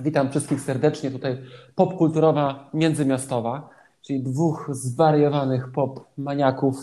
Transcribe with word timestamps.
Witam 0.00 0.30
wszystkich 0.30 0.60
serdecznie. 0.60 1.10
Tutaj 1.10 1.38
popkulturowa 1.74 2.70
międzymiastowa, 2.74 3.68
czyli 4.02 4.22
dwóch 4.22 4.68
zwariowanych 4.72 5.72
pop 5.72 6.04
maniaków 6.18 6.76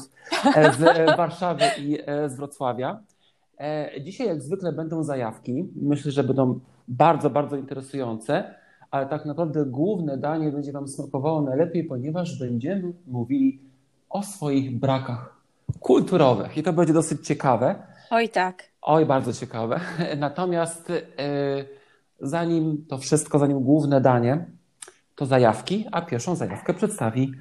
e, 0.55 0.73
z 0.73 0.81
e, 0.81 1.05
Warszawy 1.17 1.63
i 1.79 1.99
e, 2.05 2.29
z 2.29 2.35
Wrocławia. 2.35 2.99
Dzisiaj, 4.03 4.27
jak 4.27 4.41
zwykle, 4.41 4.71
będą 4.71 5.03
zajawki. 5.03 5.69
Myślę, 5.75 6.11
że 6.11 6.23
będą 6.23 6.59
bardzo, 6.87 7.29
bardzo 7.29 7.55
interesujące, 7.55 8.55
ale 8.91 9.05
tak 9.05 9.25
naprawdę 9.25 9.65
główne 9.65 10.17
danie 10.17 10.51
będzie 10.51 10.71
Wam 10.71 10.87
smakowało 10.87 11.41
najlepiej, 11.41 11.83
ponieważ 11.83 12.39
będziemy 12.39 12.93
mówili 13.07 13.59
o 14.09 14.23
swoich 14.23 14.79
brakach 14.79 15.35
kulturowych 15.79 16.57
i 16.57 16.63
to 16.63 16.73
będzie 16.73 16.93
dosyć 16.93 17.27
ciekawe. 17.27 17.75
Oj, 18.09 18.29
tak. 18.29 18.63
Oj, 18.81 19.05
bardzo 19.05 19.33
ciekawe. 19.33 19.79
Natomiast. 20.17 20.89
Yy, 20.89 21.84
zanim 22.19 22.85
to 22.89 22.97
wszystko, 22.97 23.39
zanim 23.39 23.59
główne 23.59 24.01
danie, 24.01 24.45
to 25.15 25.25
zajawki, 25.25 25.85
a 25.91 26.01
pierwszą 26.01 26.35
zajawkę 26.35 26.73
przedstawi 26.73 27.31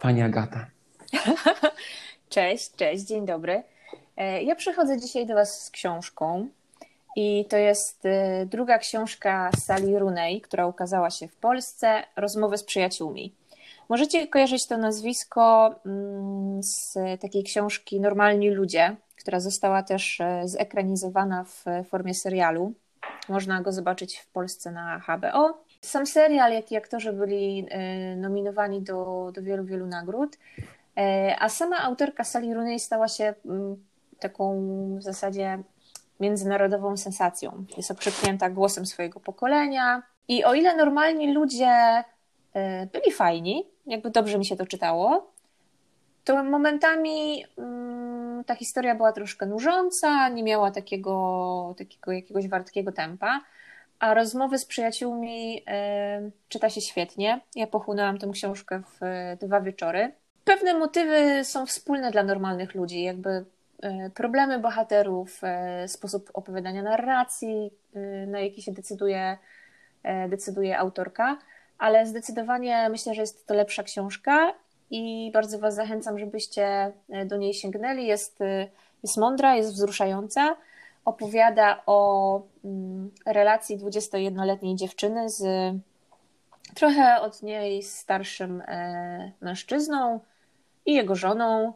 pani 0.00 0.22
Agata. 0.22 0.66
Cześć, 2.28 2.76
cześć, 2.76 3.04
dzień 3.04 3.26
dobry. 3.26 3.62
E, 4.16 4.42
ja 4.42 4.54
przychodzę 4.54 5.00
dzisiaj 5.00 5.26
do 5.26 5.34
Was 5.34 5.64
z 5.64 5.70
książką 5.70 6.48
i 7.16 7.44
to 7.48 7.56
jest 7.56 8.06
e, 8.06 8.46
druga 8.46 8.78
książka 8.78 9.50
Sali 9.58 9.98
Runej, 9.98 10.40
która 10.40 10.66
ukazała 10.66 11.10
się 11.10 11.28
w 11.28 11.36
Polsce, 11.36 12.02
Rozmowy 12.16 12.58
z 12.58 12.64
przyjaciółmi. 12.64 13.34
Możecie 13.88 14.26
kojarzyć 14.26 14.66
to 14.66 14.78
nazwisko 14.78 15.74
mm, 15.86 16.62
z 16.62 16.94
takiej 17.20 17.44
książki 17.44 18.00
Normalni 18.00 18.50
Ludzie, 18.50 18.96
która 19.16 19.40
została 19.40 19.82
też 19.82 20.20
e, 20.20 20.42
zekranizowana 20.44 21.44
w 21.44 21.64
formie 21.88 22.14
serialu 22.14 22.72
można 23.28 23.60
go 23.60 23.72
zobaczyć 23.72 24.18
w 24.18 24.26
Polsce 24.26 24.72
na 24.72 24.98
HBO. 24.98 25.58
Sam 25.80 26.06
serial, 26.06 26.52
jak 26.52 26.72
i 26.72 26.76
aktorzy 26.76 27.12
byli 27.12 27.66
e, 27.70 28.16
nominowani 28.16 28.82
do, 28.82 29.30
do 29.34 29.42
wielu, 29.42 29.64
wielu 29.64 29.86
nagród, 29.86 30.38
e, 30.96 31.36
a 31.38 31.48
sama 31.48 31.78
autorka 31.78 32.24
Sally 32.24 32.54
Rooney 32.54 32.80
stała 32.80 33.08
się 33.08 33.34
mm, 33.44 33.76
taką 34.18 34.62
w 34.98 35.02
zasadzie 35.02 35.58
międzynarodową 36.20 36.96
sensacją. 36.96 37.64
Jest 37.76 37.90
okrzyknięta 37.90 38.50
głosem 38.50 38.86
swojego 38.86 39.20
pokolenia 39.20 40.02
i 40.28 40.44
o 40.44 40.54
ile 40.54 40.76
normalni 40.76 41.34
ludzie 41.34 42.04
e, 42.54 42.86
byli 42.86 43.12
fajni, 43.12 43.66
jakby 43.86 44.10
dobrze 44.10 44.38
mi 44.38 44.44
się 44.44 44.56
to 44.56 44.66
czytało, 44.66 45.32
to 46.24 46.44
momentami 46.44 47.44
mm, 47.58 47.85
ta 48.46 48.54
historia 48.54 48.94
była 48.94 49.12
troszkę 49.12 49.46
nużąca, 49.46 50.28
nie 50.28 50.42
miała 50.42 50.70
takiego, 50.70 51.74
takiego 51.78 52.12
jakiegoś 52.12 52.48
wartkiego 52.48 52.92
tempa, 52.92 53.40
a 53.98 54.14
rozmowy 54.14 54.58
z 54.58 54.64
przyjaciółmi 54.64 55.58
y, 55.58 55.62
czyta 56.48 56.70
się 56.70 56.80
świetnie. 56.80 57.40
Ja 57.54 57.66
pochłonęłam 57.66 58.18
tę 58.18 58.30
książkę 58.32 58.82
w 58.82 59.02
y, 59.02 59.46
dwa 59.46 59.60
wieczory. 59.60 60.12
Pewne 60.44 60.74
motywy 60.74 61.44
są 61.44 61.66
wspólne 61.66 62.10
dla 62.10 62.22
normalnych 62.22 62.74
ludzi, 62.74 63.02
jakby 63.02 63.30
y, 63.30 64.10
problemy 64.14 64.58
bohaterów, 64.58 65.40
sposób 65.86 66.30
opowiadania 66.34 66.82
narracji, 66.82 67.70
na 68.26 68.40
jaki 68.40 68.62
się 68.62 68.72
decyduje, 68.72 69.38
decyduje 70.28 70.78
autorka, 70.78 71.38
ale 71.78 72.06
zdecydowanie 72.06 72.88
myślę, 72.90 73.14
że 73.14 73.20
jest 73.20 73.46
to 73.46 73.54
lepsza 73.54 73.82
książka 73.82 74.54
i 74.90 75.30
bardzo 75.34 75.58
Was 75.58 75.74
zachęcam, 75.74 76.18
żebyście 76.18 76.92
e, 77.08 77.26
do 77.26 77.36
niej 77.36 77.54
sięgnęli. 77.54 78.06
Jest, 78.06 78.40
e, 78.40 78.68
jest 79.02 79.16
mądra, 79.16 79.56
jest 79.56 79.72
wzruszająca. 79.72 80.56
Opowiada 81.04 81.82
o 81.86 82.42
mm, 82.64 83.10
relacji 83.26 83.78
21-letniej 83.78 84.76
dziewczyny 84.76 85.30
z 85.30 85.44
trochę 86.74 87.20
od 87.20 87.42
niej 87.42 87.82
starszym 87.82 88.62
e, 88.66 89.32
mężczyzną 89.40 90.20
i 90.86 90.94
jego 90.94 91.14
żoną 91.14 91.72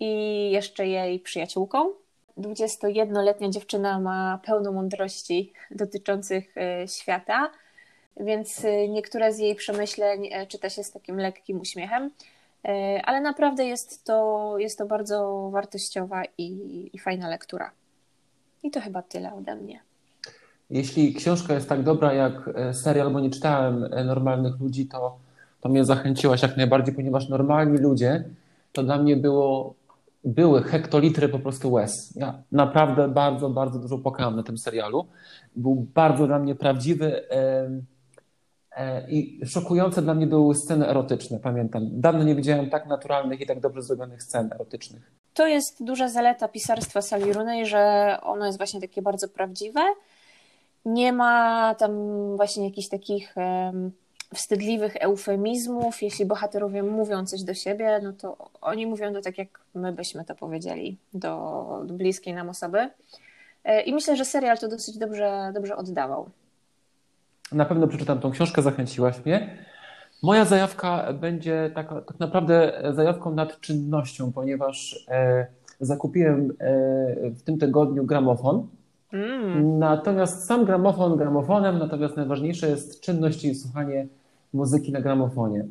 i 0.00 0.50
jeszcze 0.50 0.86
jej 0.86 1.20
przyjaciółką. 1.20 1.90
21-letnia 2.38 3.48
dziewczyna 3.50 4.00
ma 4.00 4.40
pełno 4.44 4.72
mądrości 4.72 5.52
dotyczących 5.70 6.54
świata, 6.86 7.50
więc 8.16 8.62
niektóre 8.88 9.32
z 9.32 9.38
jej 9.38 9.54
przemyśleń 9.54 10.30
czyta 10.48 10.70
się 10.70 10.84
z 10.84 10.90
takim 10.90 11.16
lekkim 11.16 11.60
uśmiechem. 11.60 12.10
E, 12.64 13.02
ale 13.04 13.20
naprawdę 13.20 13.64
jest 13.64 14.04
to, 14.04 14.54
jest 14.58 14.78
to 14.78 14.86
bardzo 14.86 15.50
wartościowa 15.52 16.22
i, 16.38 16.90
i 16.92 16.98
fajna 16.98 17.28
lektura. 17.28 17.70
I 18.62 18.70
to 18.70 18.80
chyba 18.80 19.02
tyle 19.02 19.34
ode 19.34 19.56
mnie. 19.56 19.80
Jeśli 20.70 21.14
książka 21.14 21.54
jest 21.54 21.68
tak 21.68 21.82
dobra 21.82 22.12
jak 22.12 22.50
e, 22.54 22.74
serial, 22.74 23.10
bo 23.10 23.20
nie 23.20 23.30
czytałem 23.30 23.84
e, 23.92 24.04
normalnych 24.04 24.60
ludzi, 24.60 24.86
to, 24.86 25.16
to 25.60 25.68
mnie 25.68 25.84
zachęciłaś 25.84 26.42
jak 26.42 26.56
najbardziej, 26.56 26.94
ponieważ 26.94 27.28
normalni 27.28 27.78
ludzie 27.78 28.24
to 28.72 28.82
dla 28.82 28.98
mnie 28.98 29.16
było, 29.16 29.74
były 30.24 30.62
hektolitry 30.62 31.28
po 31.28 31.38
prostu 31.38 31.72
łez. 31.72 32.16
Ja 32.16 32.42
naprawdę 32.52 33.08
bardzo, 33.08 33.50
bardzo 33.50 33.78
dużo 33.78 33.98
płakałem 33.98 34.36
na 34.36 34.42
tym 34.42 34.58
serialu. 34.58 35.06
Był 35.56 35.86
bardzo 35.94 36.26
dla 36.26 36.38
mnie 36.38 36.54
prawdziwy. 36.54 37.30
E, 37.30 37.70
I 39.08 39.40
szokujące 39.46 40.02
dla 40.02 40.14
mnie 40.14 40.26
były 40.26 40.54
sceny 40.54 40.88
erotyczne, 40.88 41.38
pamiętam. 41.38 42.00
Dawno 42.00 42.24
nie 42.24 42.34
widziałem 42.34 42.70
tak 42.70 42.86
naturalnych 42.86 43.40
i 43.40 43.46
tak 43.46 43.60
dobrze 43.60 43.82
zrobionych 43.82 44.22
scen 44.22 44.52
erotycznych. 44.52 45.12
To 45.34 45.46
jest 45.46 45.84
duża 45.84 46.08
zaleta 46.08 46.48
pisarstwa 46.48 47.02
Sally 47.02 47.32
Rooney, 47.32 47.66
że 47.66 48.16
ono 48.22 48.46
jest 48.46 48.58
właśnie 48.58 48.80
takie 48.80 49.02
bardzo 49.02 49.28
prawdziwe. 49.28 49.80
Nie 50.84 51.12
ma 51.12 51.74
tam 51.74 51.92
właśnie 52.36 52.64
jakichś 52.64 52.88
takich 52.88 53.34
wstydliwych 54.34 54.96
eufemizmów. 54.96 56.02
Jeśli 56.02 56.26
bohaterowie 56.26 56.82
mówią 56.82 57.26
coś 57.26 57.42
do 57.42 57.54
siebie, 57.54 58.00
no 58.02 58.12
to 58.12 58.50
oni 58.60 58.86
mówią 58.86 59.12
to 59.12 59.20
tak, 59.20 59.38
jak 59.38 59.60
my 59.74 59.92
byśmy 59.92 60.24
to 60.24 60.34
powiedzieli 60.34 60.98
do, 61.14 61.82
do 61.84 61.94
bliskiej 61.94 62.34
nam 62.34 62.48
osoby. 62.48 62.90
E, 63.64 63.82
I 63.82 63.94
myślę, 63.94 64.16
że 64.16 64.24
serial 64.24 64.58
to 64.58 64.68
dosyć 64.68 64.98
dobrze, 64.98 65.52
dobrze 65.54 65.76
oddawał. 65.76 66.30
Na 67.54 67.64
pewno 67.64 67.86
przeczytam 67.88 68.20
tą 68.20 68.30
książkę, 68.30 68.62
zachęciłaś 68.62 69.24
mnie. 69.24 69.58
Moja 70.22 70.44
zajawka 70.44 71.12
będzie 71.12 71.70
tak, 71.74 71.88
tak 71.88 72.20
naprawdę 72.20 72.82
zajawką 72.92 73.34
nad 73.34 73.60
czynnością, 73.60 74.32
ponieważ 74.32 75.06
e, 75.08 75.46
zakupiłem 75.80 76.52
e, 76.58 77.30
w 77.30 77.42
tym 77.42 77.58
tygodniu 77.58 78.04
gramofon. 78.04 78.66
Mm. 79.12 79.78
Natomiast 79.78 80.46
sam 80.46 80.64
gramofon 80.64 81.16
gramofonem, 81.16 81.78
natomiast 81.78 82.16
najważniejsze 82.16 82.68
jest 82.68 83.00
czynność 83.00 83.44
i 83.44 83.54
słuchanie 83.54 84.06
muzyki 84.52 84.92
na 84.92 85.00
gramofonie. 85.00 85.66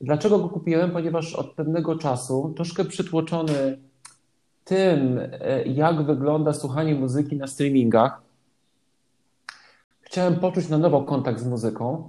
Dlaczego 0.00 0.38
go 0.38 0.48
kupiłem? 0.48 0.90
Ponieważ 0.90 1.34
od 1.34 1.52
pewnego 1.52 1.98
czasu, 1.98 2.52
troszkę 2.56 2.84
przytłoczony 2.84 3.78
tym, 4.64 5.20
e, 5.40 5.64
jak 5.64 6.02
wygląda 6.02 6.52
słuchanie 6.52 6.94
muzyki 6.94 7.36
na 7.36 7.46
streamingach, 7.46 8.25
chciałem 10.16 10.36
poczuć 10.36 10.68
na 10.68 10.78
nowo 10.78 11.02
kontakt 11.02 11.40
z 11.40 11.46
muzyką 11.46 12.08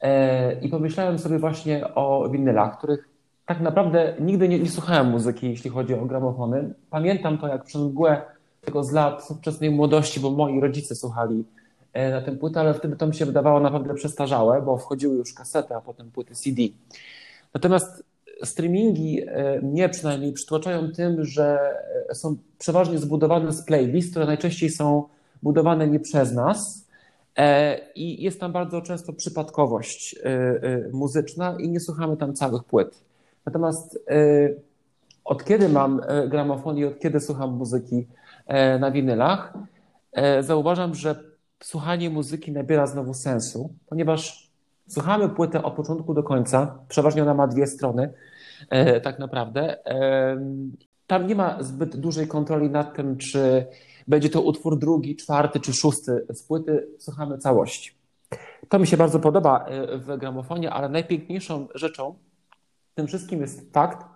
e, 0.00 0.60
i 0.60 0.68
pomyślałem 0.68 1.18
sobie 1.18 1.38
właśnie 1.38 1.94
o 1.94 2.28
winylach, 2.30 2.78
których 2.78 3.08
tak 3.46 3.60
naprawdę 3.60 4.14
nigdy 4.20 4.48
nie, 4.48 4.58
nie 4.58 4.70
słuchałem 4.70 5.10
muzyki, 5.10 5.50
jeśli 5.50 5.70
chodzi 5.70 5.94
o 5.94 6.04
gramofony. 6.04 6.74
Pamiętam 6.90 7.38
to 7.38 7.48
jak 7.48 7.64
przez 7.64 7.80
mgłę 7.80 8.22
tego 8.60 8.84
z 8.84 8.92
lat 8.92 9.28
wczesnej 9.38 9.70
młodości, 9.70 10.20
bo 10.20 10.30
moi 10.30 10.60
rodzice 10.60 10.94
słuchali 10.94 11.44
e, 11.92 12.10
na 12.10 12.20
tę 12.20 12.32
płytę, 12.32 12.60
ale 12.60 12.74
wtedy 12.74 12.96
to 12.96 13.06
mi 13.06 13.14
się 13.14 13.26
wydawało 13.26 13.60
naprawdę 13.60 13.94
przestarzałe, 13.94 14.62
bo 14.62 14.78
wchodziły 14.78 15.16
już 15.16 15.34
kasety, 15.34 15.74
a 15.74 15.80
potem 15.80 16.10
płyty 16.10 16.34
CD. 16.34 16.62
Natomiast 17.54 18.04
streamingi 18.44 19.22
e, 19.26 19.60
mnie 19.62 19.88
przynajmniej 19.88 20.32
przytłaczają 20.32 20.92
tym, 20.92 21.24
że 21.24 21.58
są 22.12 22.36
przeważnie 22.58 22.98
zbudowane 22.98 23.52
z 23.52 23.64
playlist, 23.64 24.10
które 24.10 24.26
najczęściej 24.26 24.70
są 24.70 25.04
budowane 25.42 25.88
nie 25.88 26.00
przez 26.00 26.32
nas, 26.32 26.87
I 27.94 28.22
jest 28.22 28.40
tam 28.40 28.52
bardzo 28.52 28.82
często 28.82 29.12
przypadkowość 29.12 30.14
e, 30.14 30.26
e, 30.26 30.88
muzyczna 30.92 31.56
i 31.60 31.68
nie 31.68 31.80
słuchamy 31.80 32.16
tam 32.16 32.34
całych 32.34 32.64
płyt. 32.64 33.04
Natomiast 33.46 33.98
od 35.24 35.44
kiedy 35.44 35.68
mam 35.68 36.00
gramofon 36.28 36.78
i 36.78 36.84
od 36.84 36.98
kiedy 36.98 37.20
słucham 37.20 37.50
muzyki 37.50 38.06
na 38.80 38.90
winylach, 38.90 39.52
zauważam, 40.40 40.94
że 40.94 41.24
słuchanie 41.62 42.10
muzyki 42.10 42.52
nabiera 42.52 42.86
znowu 42.86 43.14
sensu, 43.14 43.70
ponieważ 43.88 44.50
słuchamy 44.88 45.28
płytę 45.28 45.62
od 45.62 45.74
początku 45.74 46.14
do 46.14 46.22
końca, 46.22 46.78
przeważnie 46.88 47.22
ona 47.22 47.34
ma 47.34 47.46
dwie 47.46 47.66
strony, 47.66 48.12
tak 49.02 49.18
naprawdę. 49.18 49.76
Tam 51.08 51.26
nie 51.26 51.34
ma 51.34 51.62
zbyt 51.62 51.96
dużej 51.96 52.28
kontroli 52.28 52.70
nad 52.70 52.96
tym, 52.96 53.16
czy 53.16 53.66
będzie 54.08 54.30
to 54.30 54.42
utwór 54.42 54.78
drugi, 54.78 55.16
czwarty 55.16 55.60
czy 55.60 55.72
szósty 55.72 56.26
z 56.30 56.42
płyty, 56.42 56.88
słuchamy 56.98 57.38
całości. 57.38 57.94
To 58.68 58.78
mi 58.78 58.86
się 58.86 58.96
bardzo 58.96 59.20
podoba 59.20 59.64
e, 59.64 59.98
w 59.98 60.16
gramofonie, 60.16 60.70
ale 60.70 60.88
najpiękniejszą 60.88 61.68
rzeczą 61.74 62.14
w 62.92 62.94
tym 62.94 63.06
wszystkim 63.06 63.40
jest 63.40 63.72
fakt, 63.72 64.06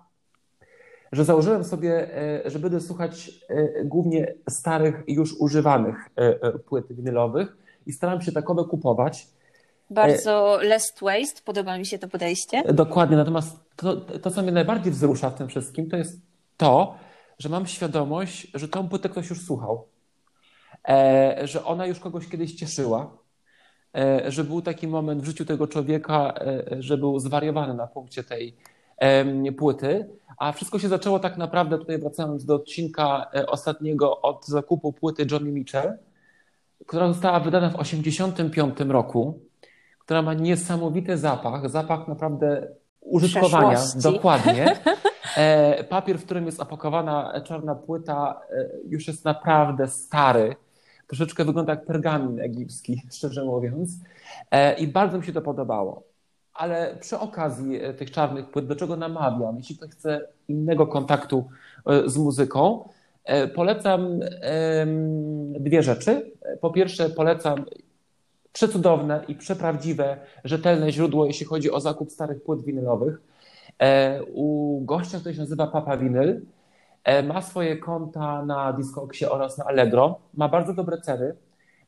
że 1.12 1.24
założyłem 1.24 1.64
sobie, 1.64 2.16
e, 2.44 2.50
że 2.50 2.58
będę 2.58 2.80
słuchać 2.80 3.30
e, 3.48 3.84
głównie 3.84 4.34
starych, 4.50 5.02
już 5.08 5.34
używanych 5.40 5.96
płyt 6.66 6.92
winylowych 6.92 7.56
i 7.86 7.92
staram 7.92 8.20
się 8.20 8.32
takowe 8.32 8.64
kupować. 8.64 9.26
Bardzo 9.90 10.58
less 10.62 10.94
waste, 11.02 11.40
podoba 11.44 11.78
mi 11.78 11.86
się 11.86 11.98
to 11.98 12.08
podejście. 12.08 12.62
Dokładnie, 12.72 13.16
natomiast 13.16 13.56
to, 13.76 13.96
to, 13.96 14.30
co 14.30 14.42
mnie 14.42 14.52
najbardziej 14.52 14.92
wzrusza 14.92 15.30
w 15.30 15.34
tym 15.34 15.48
wszystkim, 15.48 15.90
to 15.90 15.96
jest 15.96 16.31
to, 16.62 16.94
że 17.38 17.49
mam 17.49 17.67
świadomość, 17.67 18.47
że 18.55 18.69
tą 18.69 18.88
płytę 18.88 19.09
ktoś 19.09 19.31
już 19.31 19.44
słuchał, 19.47 19.88
e, 20.88 21.41
że 21.44 21.64
ona 21.64 21.87
już 21.87 22.00
kogoś 22.00 22.29
kiedyś 22.29 22.55
cieszyła, 22.55 23.19
e, 23.97 24.31
że 24.31 24.44
był 24.44 24.62
taki 24.62 24.88
moment 24.88 25.23
w 25.23 25.25
życiu 25.25 25.44
tego 25.44 25.67
człowieka, 25.67 26.35
e, 26.41 26.82
że 26.82 26.99
był 26.99 27.19
zwariowany 27.19 27.75
na 27.75 27.87
punkcie 27.87 28.25
tej 28.25 28.56
płyty, 29.59 30.09
a 30.38 30.53
wszystko 30.53 30.79
się 30.79 30.88
zaczęło 30.88 31.19
tak 31.19 31.37
naprawdę, 31.37 31.79
tutaj 31.79 31.99
wracając 31.99 32.44
do 32.44 32.55
odcinka 32.55 33.31
e, 33.35 33.47
ostatniego 33.47 34.20
od 34.20 34.47
zakupu 34.47 34.93
płyty 34.93 35.26
Johnny 35.31 35.53
Mitchell, 35.53 35.99
która 36.87 37.09
została 37.09 37.41
wydana 37.41 37.69
w 37.69 37.73
1985 37.73 38.91
roku, 38.91 39.41
która 39.99 40.23
ma 40.23 40.35
niesamowity 40.35 41.19
zapach, 41.19 41.70
zapach 41.70 42.09
naprawdę 42.09 42.69
użytkowania. 43.00 43.79
Dokładnie. 44.03 44.76
E, 45.37 45.84
papier, 45.84 46.19
w 46.19 46.25
którym 46.25 46.46
jest 46.46 46.61
opakowana 46.61 47.40
czarna 47.44 47.75
płyta, 47.75 48.40
e, 48.50 48.69
już 48.88 49.08
jest 49.08 49.25
naprawdę 49.25 49.88
stary. 49.88 50.56
Troszeczkę 51.06 51.44
wygląda 51.44 51.73
jak 51.73 51.84
pergamin 51.84 52.40
egipski, 52.40 53.02
szczerze 53.17 53.44
mówiąc. 53.44 53.90
E, 54.50 54.79
I 54.79 54.88
bardzo 54.88 55.19
mi 55.19 55.25
się 55.25 55.32
to 55.32 55.43
podobało. 55.43 56.02
Ale 56.55 56.96
przy 57.00 57.19
okazji 57.19 57.81
tych 57.99 58.11
czarnych 58.11 58.50
płyt, 58.50 58.67
do 58.67 58.76
czego 58.76 58.96
namawiam, 58.96 59.56
jeśli 59.56 59.76
ktoś 59.76 59.90
chce 59.90 60.29
innego 60.49 60.87
kontaktu 60.87 61.49
z 62.06 62.17
muzyką, 62.17 62.88
polecam 63.55 64.20
dwie 65.61 65.82
rzeczy. 65.82 66.32
Po 66.61 66.70
pierwsze, 66.70 67.11
polecam 67.11 67.64
przecudowne 68.52 69.25
i 69.28 69.35
przeprawdziwe, 69.35 70.17
rzetelne 70.44 70.93
źródło, 70.93 71.26
jeśli 71.26 71.46
chodzi 71.46 71.70
o 71.70 71.81
zakup 71.81 72.12
starych 72.12 72.43
płyt 72.43 72.64
winylowych. 72.64 73.20
E, 73.78 74.22
u 74.22 74.80
gościa, 74.84 75.19
który 75.19 75.34
się 75.34 75.40
nazywa 75.40 75.66
Papa 75.66 75.96
Vinyl, 75.96 76.40
e, 77.04 77.22
ma 77.22 77.42
swoje 77.42 77.76
konta 77.76 78.44
na 78.44 78.72
Discogsie 78.72 79.26
oraz 79.26 79.58
na 79.58 79.64
Allegro. 79.64 80.19
Ma 80.34 80.48
bardzo 80.48 80.74
dobre 80.74 80.98
ceny, 80.98 81.34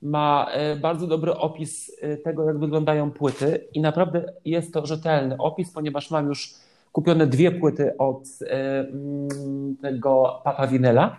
ma 0.02 0.46
e, 0.50 0.76
bardzo 0.76 1.06
dobry 1.06 1.34
opis 1.34 1.96
tego, 2.24 2.44
jak 2.44 2.58
wyglądają 2.58 3.10
płyty 3.10 3.64
i 3.74 3.80
naprawdę 3.80 4.32
jest 4.44 4.74
to 4.74 4.86
rzetelny 4.86 5.36
opis, 5.38 5.72
ponieważ 5.72 6.10
mam 6.10 6.28
już 6.28 6.54
kupione 6.92 7.26
dwie 7.26 7.50
płyty 7.52 7.96
od 7.98 8.24
mm, 8.48 9.76
tego 9.82 10.40
Papa 10.44 10.66
Vinyla 10.66 11.16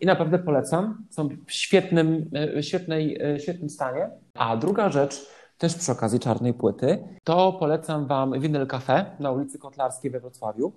i 0.00 0.06
naprawdę 0.06 0.38
polecam. 0.38 1.04
Są 1.10 1.28
w 1.28 1.52
świetnym, 1.52 2.30
świetnej, 2.60 3.20
świetnym 3.38 3.70
stanie. 3.70 4.10
A 4.34 4.56
druga 4.56 4.88
rzecz, 4.90 5.26
też 5.58 5.74
przy 5.74 5.92
okazji 5.92 6.20
czarnej 6.20 6.54
płyty, 6.54 6.98
to 7.24 7.52
polecam 7.52 8.06
Wam 8.06 8.40
Winyl 8.40 8.66
Cafe 8.66 9.06
na 9.20 9.30
ulicy 9.30 9.58
Kotlarskiej 9.58 10.10
we 10.10 10.20
Wrocławiu. 10.20 10.72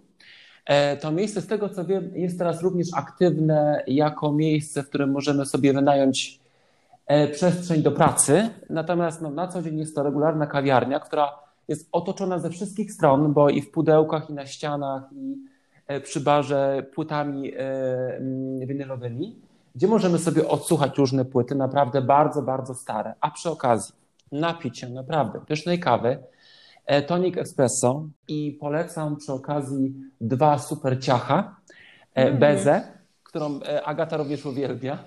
E, 0.66 0.98
to 0.98 1.12
miejsce, 1.12 1.42
z 1.42 1.48
tego 1.48 1.70
co 1.70 1.86
wiem, 1.86 2.12
jest 2.16 2.38
teraz 2.38 2.62
również 2.62 2.88
aktywne 2.96 3.84
jako 3.88 4.32
miejsce, 4.32 4.84
w 4.84 4.90
którym 4.90 5.12
możemy 5.12 5.46
sobie 5.46 5.74
wynająć 5.74 6.40
e, 7.08 7.28
przestrzeń 7.28 7.82
do 7.82 7.92
pracy. 7.92 8.50
Natomiast 8.70 9.22
no, 9.22 9.30
na 9.30 9.48
co 9.48 9.62
dzień 9.62 9.80
jest 9.80 9.96
to 9.96 10.04
regularna 10.04 10.48
kawiarnia, 10.48 11.00
która 11.00 11.32
jest 11.68 11.90
otoczona 11.92 12.40
ze 12.40 12.50
wszystkich 12.50 12.92
stron, 12.92 13.34
bo 13.34 13.50
i 13.50 13.62
w 13.62 13.72
pudełkach, 13.72 14.30
i 14.30 14.34
na 14.34 14.46
ścianach, 14.46 15.04
i 15.12 15.38
e, 15.88 16.02
przy 16.02 16.20
barze 16.20 16.86
płytami 16.94 17.52
winylowymi, 18.66 19.36
gdzie 19.76 19.88
możemy 19.88 20.20
sobie 20.20 20.48
odsłuchać 20.48 20.98
różne 20.98 21.26
płyty, 21.26 21.56
naprawdę 21.56 22.02
bardzo, 22.02 22.42
bardzo 22.42 22.76
stare. 22.76 23.14
A 23.22 23.32
przy 23.32 23.50
okazji 23.50 23.99
napić 24.32 24.80
się 24.80 24.90
naprawdę 24.90 25.42
pysznej 25.48 25.80
kawy, 25.80 26.24
e, 26.86 27.02
tonik 27.02 27.38
espresso 27.38 28.04
i 28.28 28.58
polecam 28.60 29.16
przy 29.16 29.34
okazji 29.34 29.94
dwa 30.22 30.58
super 30.58 31.04
ciacha, 31.04 31.56
mm. 32.16 32.40
bezę, 32.40 32.82
którą 33.24 33.60
e, 33.62 33.84
Agata 33.84 34.18
również 34.18 34.46
uwielbia. 34.46 34.98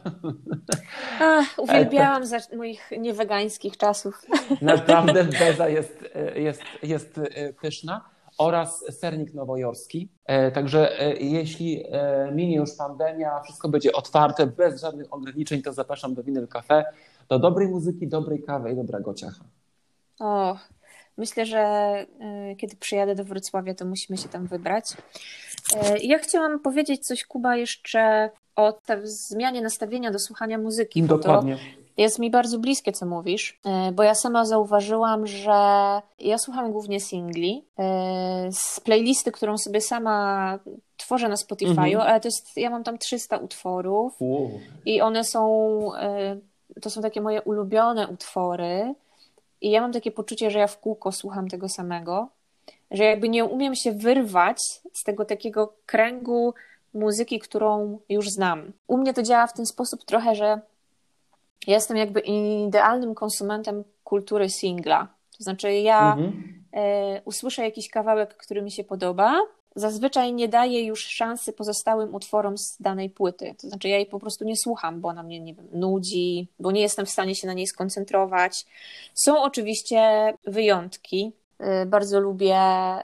Ach, 1.21 1.59
uwielbiałam 1.59 2.27
za 2.27 2.39
moich 2.57 2.91
niewegańskich 2.99 3.77
czasów. 3.77 4.23
Naprawdę 4.63 5.25
beza 5.25 5.69
jest, 5.69 6.05
jest, 6.35 6.63
jest 6.83 7.21
pyszna 7.61 8.05
oraz 8.39 8.85
sernik 8.91 9.35
nowojorski. 9.35 10.09
Także 10.55 10.93
jeśli 11.21 11.85
minie 12.33 12.57
już 12.57 12.77
pandemia, 12.79 13.41
wszystko 13.41 13.69
będzie 13.69 13.93
otwarte, 13.93 14.47
bez 14.47 14.81
żadnych 14.81 15.13
ograniczeń, 15.13 15.63
to 15.63 15.73
zapraszam 15.73 16.15
do 16.15 16.23
Winyl 16.23 16.49
Cafe 16.49 16.85
do 17.29 17.39
dobrej 17.39 17.69
muzyki, 17.69 18.09
dobrej 18.09 18.43
kawy 18.43 18.73
i 18.73 18.77
dobrego 18.77 19.15
ciacha. 19.15 19.45
O, 20.21 20.57
myślę, 21.17 21.47
że 21.47 21.95
y, 22.53 22.57
kiedy 22.57 22.77
przyjadę 22.77 23.15
do 23.15 23.25
Wrocławia, 23.25 23.75
to 23.75 23.85
musimy 23.85 24.19
się 24.19 24.29
tam 24.29 24.47
wybrać. 24.47 24.85
Y, 24.93 25.99
ja 26.03 26.19
chciałam 26.19 26.61
powiedzieć 26.61 27.07
coś, 27.07 27.25
Kuba, 27.25 27.57
jeszcze 27.57 28.31
o 28.57 28.79
zmianie 29.05 29.63
nastawienia 29.63 30.11
do 30.11 30.19
słuchania 30.19 30.59
muzyki. 30.59 31.03
Dokładnie. 31.03 31.59
Jest 31.97 32.19
mi 32.19 32.31
bardzo 32.31 32.59
bliskie, 32.59 32.93
co 32.93 33.07
mówisz, 33.07 33.61
y, 33.89 33.93
bo 33.93 34.03
ja 34.03 34.15
sama 34.15 34.45
zauważyłam, 34.45 35.27
że 35.27 35.53
ja 36.19 36.39
słucham 36.39 36.73
głównie 36.73 37.01
singli 37.01 37.65
z 38.51 38.81
playlisty, 38.81 39.33
którą 39.33 39.59
sobie 39.59 39.81
sama 39.81 40.59
tworzę 40.97 41.29
na 41.29 41.35
Spotify'u, 41.35 41.71
mhm. 41.71 42.01
ale 42.01 42.21
to 42.21 42.29
jest, 42.29 42.57
ja 42.57 42.71
mam 42.71 42.85
tam 42.85 42.99
300 42.99 43.37
utworów 43.37 44.13
wow. 44.21 44.51
i 44.85 45.01
one 45.01 45.25
są 45.25 45.41
to 46.83 46.91
są 46.91 47.03
takie 47.03 47.21
moje 47.21 47.43
ulubione 47.43 48.09
utwory 48.09 48.95
i 49.61 49.71
ja 49.71 49.81
mam 49.81 49.93
takie 49.93 50.11
poczucie, 50.11 50.51
że 50.51 50.59
ja 50.59 50.67
w 50.67 50.81
kółko 50.81 51.13
słucham 51.13 51.49
tego 51.49 51.69
samego, 51.69 52.29
że 52.91 53.05
jakby 53.05 53.29
nie 53.29 53.45
umiem 53.45 53.75
się 53.75 53.93
wyrwać 53.93 54.59
z 54.93 55.05
tego 55.05 55.25
takiego 55.25 55.73
kręgu 55.87 56.55
muzyki, 56.95 57.39
którą 57.39 57.99
już 58.09 58.31
znam. 58.31 58.73
U 58.87 58.97
mnie 58.97 59.15
to 59.15 59.23
działa 59.23 59.47
w 59.47 59.53
ten 59.53 59.67
sposób 59.67 60.05
trochę, 60.05 60.35
że 60.35 60.61
ja 61.67 61.75
jestem 61.75 61.97
jakby 61.97 62.21
idealnym 62.21 63.15
konsumentem 63.15 63.85
kultury 64.05 64.51
singla. 64.51 65.09
To 65.39 65.45
znaczy, 65.45 65.73
ja 65.73 66.13
mhm. 66.13 66.65
e, 66.73 67.23
usłyszę 67.25 67.63
jakiś 67.63 67.91
kawałek, 67.91 68.37
który 68.37 68.63
mi 68.63 68.73
się 68.73 68.85
podoba, 68.85 69.41
zazwyczaj 69.75 70.33
nie 70.33 70.49
daje 70.49 70.85
już 70.85 71.07
szansy 71.07 71.53
pozostałym 71.53 72.15
utworom 72.15 72.59
z 72.59 72.77
danej 72.81 73.11
płyty. 73.11 73.55
To 73.61 73.69
znaczy, 73.69 73.89
ja 73.89 73.97
jej 73.97 74.07
po 74.07 74.21
prostu 74.21 74.45
nie 74.45 74.57
słucham, 74.57 75.01
bo 75.01 75.09
ona 75.09 75.23
mnie 75.23 75.41
nie 75.41 75.55
wiem, 75.55 75.69
nudzi, 75.73 76.49
bo 76.61 76.73
nie 76.73 76.81
jestem 76.81 77.07
w 77.07 77.11
stanie 77.11 77.35
się 77.35 77.47
na 77.47 77.53
niej 77.53 77.67
skoncentrować. 77.67 78.67
Są 79.15 79.43
oczywiście 79.43 80.35
wyjątki. 80.47 81.33
Y, 81.83 81.87
bardzo 81.87 82.21
lubię 82.21 82.59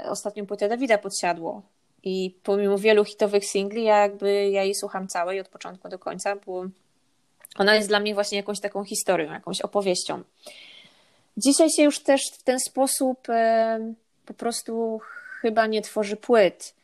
ostatnią 0.09 0.47
płytę 0.47 0.69
Dawida 0.69 0.99
Podsiadło. 0.99 1.63
I 2.03 2.35
pomimo 2.43 2.79
wielu 2.79 3.05
hitowych 3.05 3.45
singli, 3.45 3.85
ja 3.85 3.99
jakby 3.99 4.51
ja 4.51 4.65
jej 4.65 4.75
słucham 4.75 5.09
całej 5.09 5.41
od 5.41 5.49
początku 5.49 5.89
do 5.89 5.99
końca, 5.99 6.37
bo 6.47 6.65
ona 7.59 7.75
jest 7.75 7.89
dla 7.89 8.01
mnie 8.01 8.15
właśnie 8.15 8.37
jakąś 8.37 8.61
taką 8.61 8.85
historią, 8.85 9.33
jakąś 9.33 9.61
opowieścią. 9.61 10.23
Dzisiaj 11.37 11.71
się 11.71 11.83
już 11.83 12.03
też 12.03 12.23
w 12.33 12.43
ten 12.43 12.61
sposób 12.61 13.29
y, 13.29 13.33
po 14.27 14.35
prostu 14.35 15.01
chyba 15.41 15.67
nie 15.67 15.83
tworzy 15.83 16.17
płyt. 16.17 16.75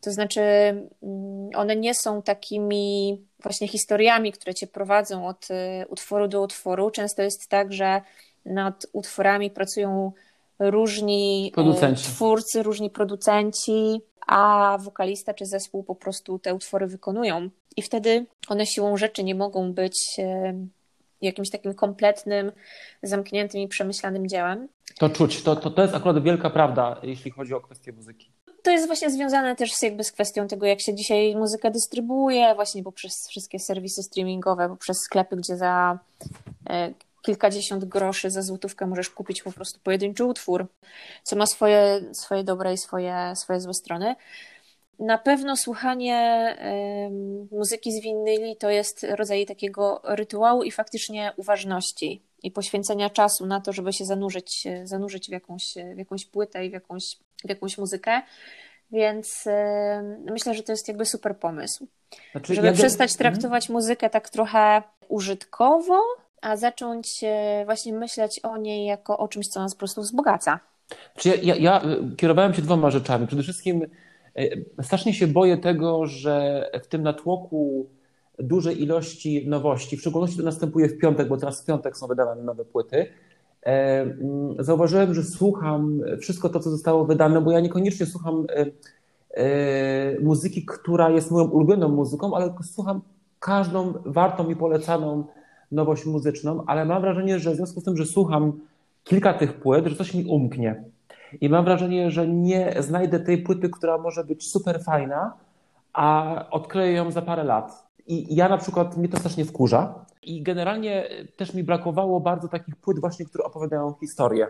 To 0.00 0.12
znaczy, 0.12 0.40
mm, 0.40 1.50
one 1.54 1.76
nie 1.76 1.94
są 1.94 2.22
takimi 2.22 3.20
właśnie 3.42 3.68
historiami, 3.68 4.32
które 4.32 4.54
cię 4.54 4.66
prowadzą 4.66 5.26
od 5.26 5.48
y, 5.50 5.86
utworu 5.88 6.28
do 6.28 6.42
utworu. 6.42 6.90
Często 6.90 7.22
jest 7.22 7.48
tak, 7.48 7.72
że 7.72 8.02
nad 8.44 8.86
utworami 8.92 9.50
pracują 9.50 10.12
różni 10.58 11.48
y, 11.48 11.54
producenci. 11.54 12.04
twórcy, 12.04 12.62
różni 12.62 12.90
producenci, 12.90 14.00
a 14.26 14.78
wokalista 14.80 15.34
czy 15.34 15.46
zespół 15.46 15.82
po 15.84 15.94
prostu 15.94 16.38
te 16.38 16.54
utwory 16.54 16.86
wykonują. 16.86 17.50
I 17.76 17.82
wtedy 17.82 18.26
one 18.48 18.66
siłą 18.66 18.96
rzeczy 18.96 19.24
nie 19.24 19.34
mogą 19.34 19.72
być 19.72 19.98
y, 20.18 20.54
jakimś 21.22 21.50
takim 21.50 21.74
kompletnym, 21.74 22.52
zamkniętym 23.02 23.60
i 23.60 23.68
przemyślanym 23.68 24.28
dziełem. 24.28 24.68
To 24.98 25.08
czuć, 25.08 25.42
to, 25.42 25.56
to, 25.56 25.70
to 25.70 25.82
jest 25.82 25.94
akurat 25.94 26.22
wielka 26.22 26.50
prawda, 26.50 27.00
jeśli 27.02 27.30
chodzi 27.30 27.54
o 27.54 27.60
kwestię 27.60 27.92
muzyki. 27.92 28.30
To 28.62 28.70
jest 28.70 28.86
właśnie 28.86 29.10
związane 29.10 29.56
też 29.56 29.74
z, 29.74 29.82
jakby 29.82 30.04
z 30.04 30.12
kwestią 30.12 30.48
tego, 30.48 30.66
jak 30.66 30.80
się 30.80 30.94
dzisiaj 30.94 31.36
muzyka 31.36 31.70
dystrybuuje, 31.70 32.54
właśnie 32.54 32.82
poprzez 32.82 33.28
wszystkie 33.28 33.58
serwisy 33.58 34.02
streamingowe, 34.02 34.68
poprzez 34.68 34.98
sklepy, 34.98 35.36
gdzie 35.36 35.56
za 35.56 35.98
e, 36.70 36.94
kilkadziesiąt 37.22 37.84
groszy 37.84 38.30
za 38.30 38.42
złotówkę 38.42 38.86
możesz 38.86 39.10
kupić 39.10 39.42
po 39.42 39.52
prostu 39.52 39.80
pojedynczy 39.80 40.24
utwór, 40.24 40.66
co 41.22 41.36
ma 41.36 41.46
swoje, 41.46 42.00
swoje 42.12 42.44
dobre 42.44 42.72
i 42.72 42.78
swoje, 42.78 43.32
swoje 43.36 43.60
złe 43.60 43.74
strony. 43.74 44.16
Na 44.98 45.18
pewno 45.18 45.56
słuchanie 45.56 46.56
muzyki 47.52 47.92
z 47.92 48.00
winyli 48.00 48.56
to 48.56 48.70
jest 48.70 49.06
rodzaj 49.10 49.46
takiego 49.46 50.00
rytuału 50.04 50.62
i 50.62 50.70
faktycznie 50.70 51.32
uważności 51.36 52.22
i 52.42 52.50
poświęcenia 52.50 53.10
czasu 53.10 53.46
na 53.46 53.60
to, 53.60 53.72
żeby 53.72 53.92
się 53.92 54.04
zanurzyć, 54.04 54.64
zanurzyć 54.84 55.28
w, 55.28 55.32
jakąś, 55.32 55.74
w 55.94 55.98
jakąś 55.98 56.24
płytę 56.24 56.66
i 56.66 56.70
w 56.70 56.72
jakąś, 56.72 57.16
w 57.44 57.48
jakąś 57.48 57.78
muzykę. 57.78 58.22
Więc 58.92 59.44
myślę, 60.30 60.54
że 60.54 60.62
to 60.62 60.72
jest 60.72 60.88
jakby 60.88 61.04
super 61.04 61.38
pomysł. 61.38 61.86
Znaczy, 62.32 62.54
żeby 62.54 62.66
ja 62.66 62.72
przestać 62.72 63.10
mhm. 63.10 63.18
traktować 63.18 63.68
muzykę 63.68 64.10
tak 64.10 64.28
trochę 64.28 64.82
użytkowo, 65.08 66.00
a 66.40 66.56
zacząć 66.56 67.20
e, 67.22 67.62
właśnie 67.64 67.92
myśleć 67.92 68.40
o 68.42 68.56
niej 68.56 68.86
jako 68.86 69.18
o 69.18 69.28
czymś, 69.28 69.48
co 69.48 69.60
nas 69.60 69.74
po 69.74 69.78
prostu 69.78 70.02
wzbogaca. 70.02 70.60
Ja, 71.24 71.34
ja, 71.34 71.54
ja 71.56 71.82
kierowałem 72.16 72.54
się 72.54 72.62
dwoma 72.62 72.90
rzeczami. 72.90 73.26
Przede 73.26 73.42
wszystkim 73.42 73.86
strasznie 74.82 75.14
się 75.14 75.26
boję 75.26 75.58
tego, 75.58 76.06
że 76.06 76.64
w 76.82 76.86
tym 76.86 77.02
natłoku 77.02 77.86
dużej 78.38 78.82
ilości 78.82 79.48
nowości, 79.48 79.96
w 79.96 80.00
szczególności 80.00 80.36
to 80.36 80.42
następuje 80.42 80.88
w 80.88 80.98
piątek, 80.98 81.28
bo 81.28 81.36
teraz 81.36 81.62
w 81.62 81.64
piątek 81.64 81.96
są 81.96 82.06
wydawane 82.06 82.42
nowe 82.42 82.64
płyty, 82.64 83.06
zauważyłem, 84.58 85.14
że 85.14 85.22
słucham 85.22 86.00
wszystko 86.20 86.48
to, 86.48 86.60
co 86.60 86.70
zostało 86.70 87.04
wydane, 87.04 87.40
bo 87.40 87.52
ja 87.52 87.60
niekoniecznie 87.60 88.06
słucham 88.06 88.46
E, 89.36 90.20
muzyki, 90.20 90.64
która 90.64 91.10
jest 91.10 91.30
moją 91.30 91.48
ulubioną 91.48 91.88
muzyką, 91.88 92.34
ale 92.34 92.54
słucham 92.62 93.00
każdą 93.38 93.92
wartą 94.04 94.48
i 94.48 94.56
polecaną 94.56 95.24
nowość 95.72 96.06
muzyczną, 96.06 96.64
ale 96.66 96.84
mam 96.84 97.02
wrażenie, 97.02 97.38
że 97.38 97.52
w 97.52 97.56
związku 97.56 97.80
z 97.80 97.84
tym, 97.84 97.96
że 97.96 98.06
słucham 98.06 98.52
kilka 99.04 99.34
tych 99.34 99.60
płyt, 99.60 99.86
że 99.86 99.96
coś 99.96 100.14
mi 100.14 100.24
umknie. 100.24 100.84
I 101.40 101.48
mam 101.48 101.64
wrażenie, 101.64 102.10
że 102.10 102.28
nie 102.28 102.74
znajdę 102.78 103.20
tej 103.20 103.38
płyty, 103.38 103.68
która 103.68 103.98
może 103.98 104.24
być 104.24 104.50
super 104.50 104.82
fajna, 104.84 105.32
a 105.92 106.34
odkryję 106.50 106.92
ją 106.92 107.10
za 107.10 107.22
parę 107.22 107.44
lat. 107.44 107.86
I 108.06 108.36
ja 108.36 108.48
na 108.48 108.58
przykład, 108.58 108.96
mnie 108.96 109.08
to 109.08 109.18
strasznie 109.18 109.44
wkurza. 109.44 110.06
I 110.22 110.42
generalnie 110.42 111.08
też 111.36 111.54
mi 111.54 111.64
brakowało 111.64 112.20
bardzo 112.20 112.48
takich 112.48 112.76
płyt 112.76 113.00
właśnie, 113.00 113.26
które 113.26 113.44
opowiadają 113.44 113.94
historię. 114.00 114.46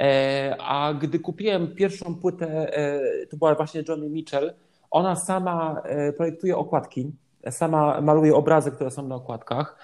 E, 0.00 0.56
a 0.60 0.94
gdy 0.94 1.18
kupiłem 1.18 1.74
pierwszą 1.74 2.14
płytę, 2.14 2.76
e, 2.76 3.26
to 3.26 3.36
była 3.36 3.54
właśnie 3.54 3.82
Johnny 3.88 4.08
Mitchell, 4.08 4.54
ona 4.90 5.16
sama 5.16 5.82
e, 5.84 6.12
projektuje 6.12 6.56
okładki, 6.56 7.12
sama 7.50 8.00
maluje 8.00 8.34
obrazy, 8.34 8.70
które 8.70 8.90
są 8.90 9.08
na 9.08 9.14
okładkach, 9.14 9.78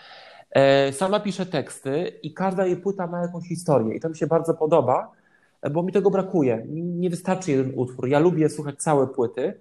sama 0.92 1.20
pisze 1.20 1.46
teksty 1.46 2.08
i 2.22 2.34
każda 2.34 2.66
jej 2.66 2.76
płyta 2.76 3.06
ma 3.06 3.20
jakąś 3.22 3.48
historię 3.48 3.94
i 3.96 4.00
to 4.00 4.08
mi 4.08 4.16
się 4.16 4.26
bardzo 4.26 4.54
podoba, 4.54 5.10
bo 5.70 5.82
mi 5.82 5.92
tego 5.92 6.10
brakuje. 6.10 6.66
Nie 6.68 7.10
wystarczy 7.10 7.50
jeden 7.50 7.72
utwór. 7.76 8.08
Ja 8.08 8.18
lubię 8.18 8.48
słuchać 8.48 8.76
całe 8.82 9.06
płyty. 9.06 9.54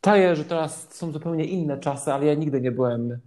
Czaję, 0.00 0.36
że 0.36 0.44
teraz 0.44 0.94
są 0.94 1.12
zupełnie 1.12 1.44
inne 1.44 1.78
czasy, 1.78 2.12
ale 2.12 2.26
ja 2.26 2.34
nigdy 2.34 2.60
nie 2.60 2.72
byłem 2.72 3.18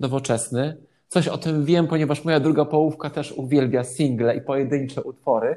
nowoczesny. 0.00 0.76
Coś 1.08 1.28
o 1.28 1.38
tym 1.38 1.64
wiem, 1.64 1.86
ponieważ 1.86 2.24
moja 2.24 2.40
druga 2.40 2.64
połówka 2.64 3.10
też 3.10 3.32
uwielbia 3.32 3.84
single 3.84 4.36
i 4.36 4.40
pojedyncze 4.40 5.02
utwory. 5.02 5.56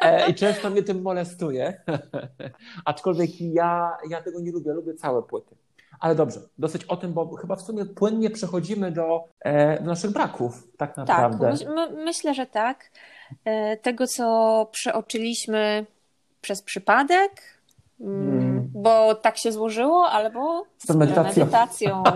E, 0.00 0.30
I 0.30 0.34
często 0.34 0.70
mnie 0.70 0.82
tym 0.82 1.02
molestuje. 1.02 1.80
Aczkolwiek 2.84 3.40
ja, 3.40 3.96
ja 4.10 4.22
tego 4.22 4.40
nie 4.40 4.52
lubię, 4.52 4.72
lubię 4.72 4.94
całe 4.94 5.22
płyty. 5.22 5.56
Ale 6.00 6.14
dobrze, 6.14 6.40
dosyć 6.58 6.84
o 6.84 6.96
tym, 6.96 7.12
bo 7.12 7.36
chyba 7.36 7.56
w 7.56 7.62
sumie 7.62 7.84
płynnie 7.84 8.30
przechodzimy 8.30 8.92
do, 8.92 9.24
e, 9.40 9.80
do 9.80 9.86
naszych 9.86 10.10
braków, 10.10 10.68
tak, 10.76 10.94
tak 10.94 10.96
naprawdę. 10.96 11.54
Tak, 11.58 11.68
my, 11.68 12.04
myślę, 12.04 12.34
że 12.34 12.46
tak. 12.46 12.90
E, 13.44 13.76
tego, 13.76 14.06
co 14.06 14.68
przeoczyliśmy 14.72 15.86
przez 16.40 16.62
przypadek, 16.62 17.60
mm, 18.00 18.30
hmm. 18.30 18.70
bo 18.74 19.14
tak 19.14 19.36
się 19.36 19.52
złożyło, 19.52 20.06
albo 20.10 20.66
z 20.78 20.94
medytacją. 20.94 21.44
medytacją. 21.44 22.02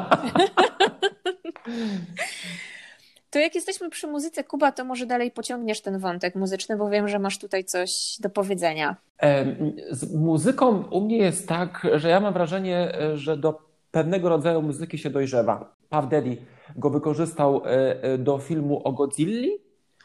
To 3.31 3.39
jak 3.39 3.55
jesteśmy 3.55 3.91
przy 3.91 4.07
muzyce, 4.07 4.45
Kuba, 4.45 4.73
to 4.73 4.85
może 4.85 5.07
dalej 5.07 5.31
pociągniesz 5.31 5.81
ten 5.81 5.99
wątek 5.99 6.35
muzyczny, 6.35 6.77
bo 6.77 6.89
wiem, 6.89 7.09
że 7.09 7.19
masz 7.19 7.39
tutaj 7.39 7.65
coś 7.65 8.17
do 8.21 8.31
powiedzenia. 8.31 8.97
Z 9.91 10.15
muzyką 10.15 10.85
u 10.91 11.01
mnie 11.01 11.19
jest 11.19 11.49
tak, 11.49 11.87
że 11.95 12.09
ja 12.09 12.21
mam 12.21 12.33
wrażenie, 12.33 12.93
że 13.15 13.37
do 13.37 13.70
pewnego 13.91 14.29
rodzaju 14.29 14.63
muzyki 14.63 14.99
się 14.99 15.11
dojrzewa. 15.11 15.75
Pav 15.89 16.09
Daddy 16.09 16.37
go 16.77 16.91
wykorzystał 16.91 17.63
e, 17.65 18.03
e, 18.03 18.19
do 18.19 18.39
filmu 18.39 18.81
o 18.85 18.93
Godzilli. 18.93 19.51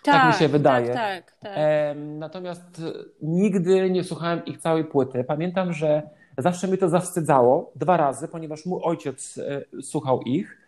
Tak, 0.04 0.15
tak 0.15 0.27
mi 0.27 0.39
się 0.39 0.48
wydaje. 0.48 0.94
Tak, 0.94 1.32
tak, 1.32 1.39
tak. 1.39 1.58
Natomiast 1.96 2.82
nigdy 3.22 3.89
nie 3.89 4.04
słuchałem 4.04 4.46
ich 4.46 4.58
całej 4.58 4.86
płyty. 4.86 5.24
Pamiętam, 5.24 5.74
że 5.74 6.10
zawsze 6.38 6.68
mi 6.68 6.77
to 6.77 6.89
zawstydzało 6.89 7.72
dwa 7.75 7.98
razy, 7.98 8.27
ponieważ 8.27 8.65
mój 8.65 8.82
ojciec 8.84 9.38
e, 9.38 9.82
słuchał 9.82 10.22
ich. 10.22 10.62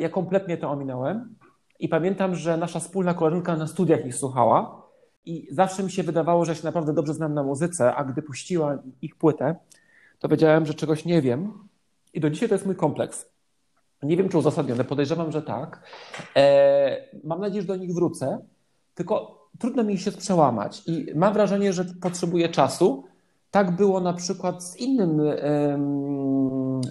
Ja 0.00 0.08
kompletnie 0.08 0.56
to 0.56 0.70
ominąłem. 0.70 1.34
I 1.78 1.88
pamiętam, 1.88 2.34
że 2.34 2.56
nasza 2.56 2.80
wspólna 2.80 3.14
koleżanka 3.14 3.56
na 3.56 3.66
studiach 3.66 4.06
ich 4.06 4.14
słuchała 4.14 4.82
i 5.26 5.48
zawsze 5.50 5.82
mi 5.82 5.90
się 5.90 6.02
wydawało, 6.02 6.44
że 6.44 6.54
się 6.54 6.64
naprawdę 6.64 6.94
dobrze 6.94 7.14
znam 7.14 7.34
na 7.34 7.42
muzyce, 7.42 7.94
a 7.94 8.04
gdy 8.04 8.22
puściła 8.22 8.78
ich 9.02 9.16
płytę, 9.16 9.54
to 10.18 10.28
wiedziałem, 10.28 10.66
że 10.66 10.74
czegoś 10.74 11.04
nie 11.04 11.22
wiem. 11.22 11.52
I 12.14 12.20
do 12.20 12.30
dzisiaj 12.30 12.48
to 12.48 12.54
jest 12.54 12.66
mój 12.66 12.76
kompleks. 12.76 13.30
Nie 14.02 14.16
wiem, 14.16 14.28
czy 14.28 14.38
uzasadnione, 14.38 14.84
podejrzewam, 14.84 15.32
że 15.32 15.42
tak. 15.42 15.82
E, 16.36 17.08
mam 17.24 17.40
nadzieję, 17.40 17.62
że 17.62 17.68
do 17.68 17.76
nich 17.76 17.94
wrócę, 17.94 18.38
tylko 18.94 19.44
trudno 19.58 19.84
mi 19.84 19.98
się 19.98 20.12
przełamać 20.12 20.82
i 20.86 21.06
mam 21.14 21.34
wrażenie, 21.34 21.72
że 21.72 21.84
potrzebuję 21.84 22.48
czasu. 22.48 23.04
Tak 23.50 23.76
było 23.76 24.00
na 24.00 24.12
przykład 24.12 24.64
z 24.64 24.76
innym 24.76 25.20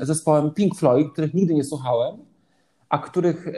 zespołem 0.02 0.52
Pink 0.52 0.76
Floyd, 0.76 1.12
których 1.12 1.34
nigdy 1.34 1.54
nie 1.54 1.64
słuchałem, 1.64 2.18
a 2.90 2.98
których 2.98 3.48
e, 3.48 3.54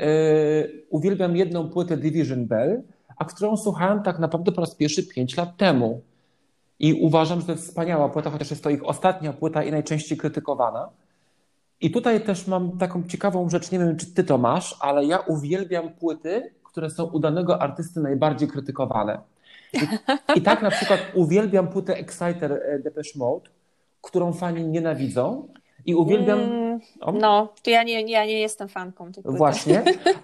uwielbiam 0.90 1.36
jedną 1.36 1.70
płytę 1.70 1.98
Division 1.98 2.46
Bell, 2.46 2.84
a 3.18 3.26
którą 3.26 3.58
słuchałem 3.58 4.04
tak 4.04 4.20
naprawdę 4.20 4.52
po 4.52 4.62
raz 4.62 4.76
pierwszy 4.76 5.04
5 5.08 5.38
lat 5.38 5.58
temu. 5.58 6.02
I 6.80 6.94
uważam, 6.94 7.40
że 7.40 7.46
to 7.46 7.52
jest 7.52 7.68
wspaniała 7.68 8.10
płyta, 8.10 8.30
chociaż 8.30 8.50
jest 8.50 8.64
to 8.64 8.70
ich 8.70 8.86
ostatnia 8.86 9.34
płyta 9.34 9.64
i 9.64 9.72
najczęściej 9.72 10.18
krytykowana. 10.18 10.90
I 11.86 11.92
tutaj 11.92 12.22
też 12.22 12.48
mam 12.48 12.78
taką 12.78 13.04
ciekawą 13.04 13.50
rzecz, 13.50 13.72
nie 13.72 13.80
wiem 13.80 13.98
czy 13.98 14.06
ty 14.06 14.24
to 14.24 14.38
masz, 14.38 14.78
ale 14.80 15.06
ja 15.06 15.18
uwielbiam 15.18 15.90
płyty, 15.90 16.54
które 16.64 16.90
są 16.90 17.04
u 17.06 17.20
danego 17.20 17.62
artysty 17.62 18.00
najbardziej 18.00 18.48
krytykowane. 18.48 19.20
I, 19.74 19.80
i 20.40 20.42
tak 20.42 20.62
na 20.62 20.72
przykład 20.72 21.00
uwielbiam 21.14 21.68
płytę 21.68 21.96
Exciter 21.98 22.52
e, 22.52 22.80
Depeche 22.80 23.12
Mode, 23.16 23.50
którą 24.02 24.34
fani 24.34 24.64
nienawidzą, 24.64 25.48
i 25.86 25.96
uwielbiam. 25.96 26.40
Mm, 26.40 26.80
no, 27.14 27.54
to 27.64 27.70
ja 27.70 27.84
nie, 27.84 28.02
ja 28.02 28.26
nie 28.26 28.40
jestem 28.40 28.68
fanką 28.68 29.12
tej 29.12 29.24
płyty. 29.24 29.38
Właśnie. 29.38 29.84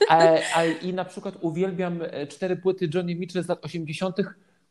A, 0.09 0.17
a, 0.55 0.65
I 0.65 0.93
na 0.93 1.05
przykład 1.05 1.35
uwielbiam 1.41 1.99
e, 2.01 2.27
cztery 2.27 2.55
płyty 2.55 2.89
Johnny 2.93 3.15
Mitchell 3.15 3.43
z 3.43 3.47
lat 3.47 3.65
80., 3.65 4.15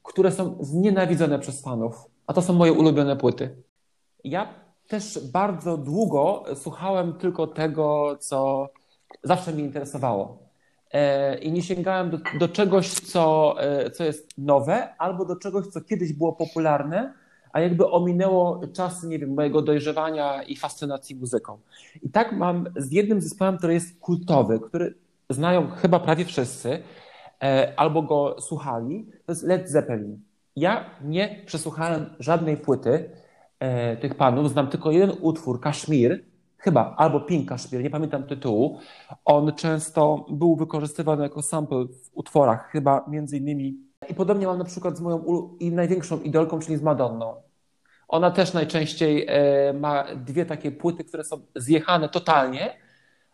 które 0.03 0.33
są 0.33 0.57
znienawidzone 0.61 1.39
przez 1.39 1.63
fanów. 1.63 1.95
A 2.27 2.33
to 2.33 2.43
są 2.43 2.53
moje 2.53 2.73
ulubione 2.73 3.17
płyty. 3.17 3.57
Ja 4.25 4.70
też 4.91 5.31
bardzo 5.33 5.77
długo 5.77 6.45
słuchałem 6.55 7.13
tylko 7.13 7.47
tego, 7.47 8.17
co 8.21 8.69
zawsze 9.23 9.53
mnie 9.53 9.63
interesowało. 9.63 10.39
E, 10.93 11.39
I 11.39 11.53
nie 11.53 11.63
sięgałem 11.63 12.11
do, 12.11 12.19
do 12.39 12.49
czegoś, 12.49 12.91
co, 12.91 13.55
e, 13.59 13.91
co 13.91 14.05
jest 14.05 14.39
nowe, 14.39 14.95
albo 14.99 15.25
do 15.25 15.37
czegoś, 15.37 15.67
co 15.67 15.81
kiedyś 15.81 16.13
było 16.13 16.33
popularne, 16.33 17.15
a 17.53 17.61
jakby 17.61 17.91
ominęło 17.91 18.61
czas, 18.73 19.05
nie 19.05 19.19
wiem, 19.19 19.35
mojego 19.35 19.63
dojrzewania 19.63 20.43
i 20.43 20.57
fascynacji 20.57 21.17
muzyką. 21.17 21.59
I 22.03 22.11
tak 22.11 22.33
mam 22.33 22.67
z 22.77 22.93
jednym 22.93 23.21
zespołem, 23.21 23.59
który 23.59 23.75
jest 23.75 24.01
kultowy, 24.01 24.61
który 24.61 24.95
znają 25.31 25.71
chyba 25.71 26.01
prawie 26.01 26.25
wszyscy, 26.25 26.83
e, 27.43 27.73
albo 27.77 28.03
go 28.03 28.37
słuchali, 28.41 29.07
to 29.27 29.33
jest 29.33 29.43
Led 29.43 29.71
Zeppelin. 29.71 30.21
Ja 30.57 30.91
nie 31.05 31.43
przesłuchałem 31.47 32.07
żadnej 32.19 32.57
płyty 32.57 33.11
e, 33.61 33.97
tych 33.97 34.14
panów, 34.14 34.50
znam 34.50 34.69
tylko 34.69 34.90
jeden 34.90 35.17
utwór, 35.21 35.61
Kaszmir, 35.61 36.25
chyba, 36.59 36.95
albo 36.97 37.21
Pink 37.21 37.49
Kaszmir, 37.49 37.83
nie 37.83 37.90
pamiętam 37.90 38.23
tytułu. 38.23 38.79
On 39.25 39.55
często 39.55 40.26
był 40.31 40.57
wykorzystywany 40.57 41.23
jako 41.23 41.43
sample 41.43 41.85
w 41.85 42.11
utworach, 42.12 42.71
chyba 42.71 43.05
między 43.09 43.37
innymi 43.37 43.76
i 44.09 44.14
podobnie 44.14 44.47
mam 44.47 44.59
na 44.59 44.64
przykład 44.64 44.99
z 44.99 45.00
moją 45.00 45.25
i 45.61 45.73
największą 45.73 46.21
idolką, 46.21 46.59
czyli 46.59 46.76
z 46.76 46.83
Madonną. 46.83 47.35
Ona 48.09 48.31
też 48.31 48.52
najczęściej 48.52 49.26
e, 49.29 49.73
ma 49.73 50.05
dwie 50.14 50.47
takie 50.47 50.73
płyty, 50.73 51.05
które 51.05 51.25
są 51.25 51.40
zjechane 51.57 52.09
totalnie, 52.09 52.76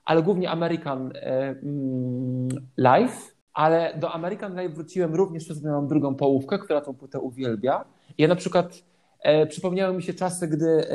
ale 0.05 0.23
głównie 0.23 0.51
American 0.51 1.13
e, 1.15 1.49
mm, 1.49 2.49
Life. 2.79 3.37
Ale 3.53 3.95
do 3.99 4.13
American 4.13 4.61
Life 4.61 4.75
wróciłem 4.75 5.15
również 5.15 5.45
przez 5.45 5.63
moją 5.63 5.87
drugą 5.87 6.15
połówkę, 6.15 6.59
która 6.59 6.81
tą 6.81 6.95
płytę 6.95 7.21
uwielbia. 7.21 7.85
Ja 8.19 8.29
na 8.29 8.37
przykład 8.37 8.83
e, 9.27 9.47
przypomniały 9.47 9.97
mi 9.97 10.03
się 10.03 10.15
czasy, 10.15 10.49
gdy 10.49 10.87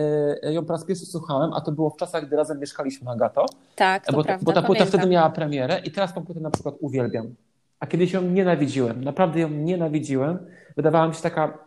ją 0.43 0.65
po 0.65 0.73
raz 0.73 0.85
pierwszy 0.85 1.05
słuchałem, 1.05 1.53
a 1.53 1.61
to 1.61 1.71
było 1.71 1.89
w 1.89 1.97
czasach, 1.97 2.27
gdy 2.27 2.35
razem 2.35 2.59
mieszkaliśmy, 2.59 3.11
Agato. 3.11 3.45
Tak, 3.75 4.05
to 4.05 4.13
bo, 4.13 4.23
prawda, 4.23 4.45
bo 4.45 4.53
ta 4.53 4.61
płyta 4.61 4.85
wtedy 4.85 5.07
miała 5.07 5.29
premierę 5.29 5.81
i 5.85 5.91
teraz 5.91 6.13
tą 6.13 6.25
płytę 6.25 6.39
na 6.39 6.51
przykład 6.51 6.75
uwielbiam. 6.79 7.35
A 7.79 7.87
kiedyś 7.87 8.13
ją 8.13 8.21
nienawidziłem, 8.21 9.03
naprawdę 9.03 9.39
ją 9.39 9.49
nienawidziłem. 9.49 10.39
Wydawała 10.77 11.07
mi 11.07 11.15
się 11.15 11.21
taka 11.21 11.57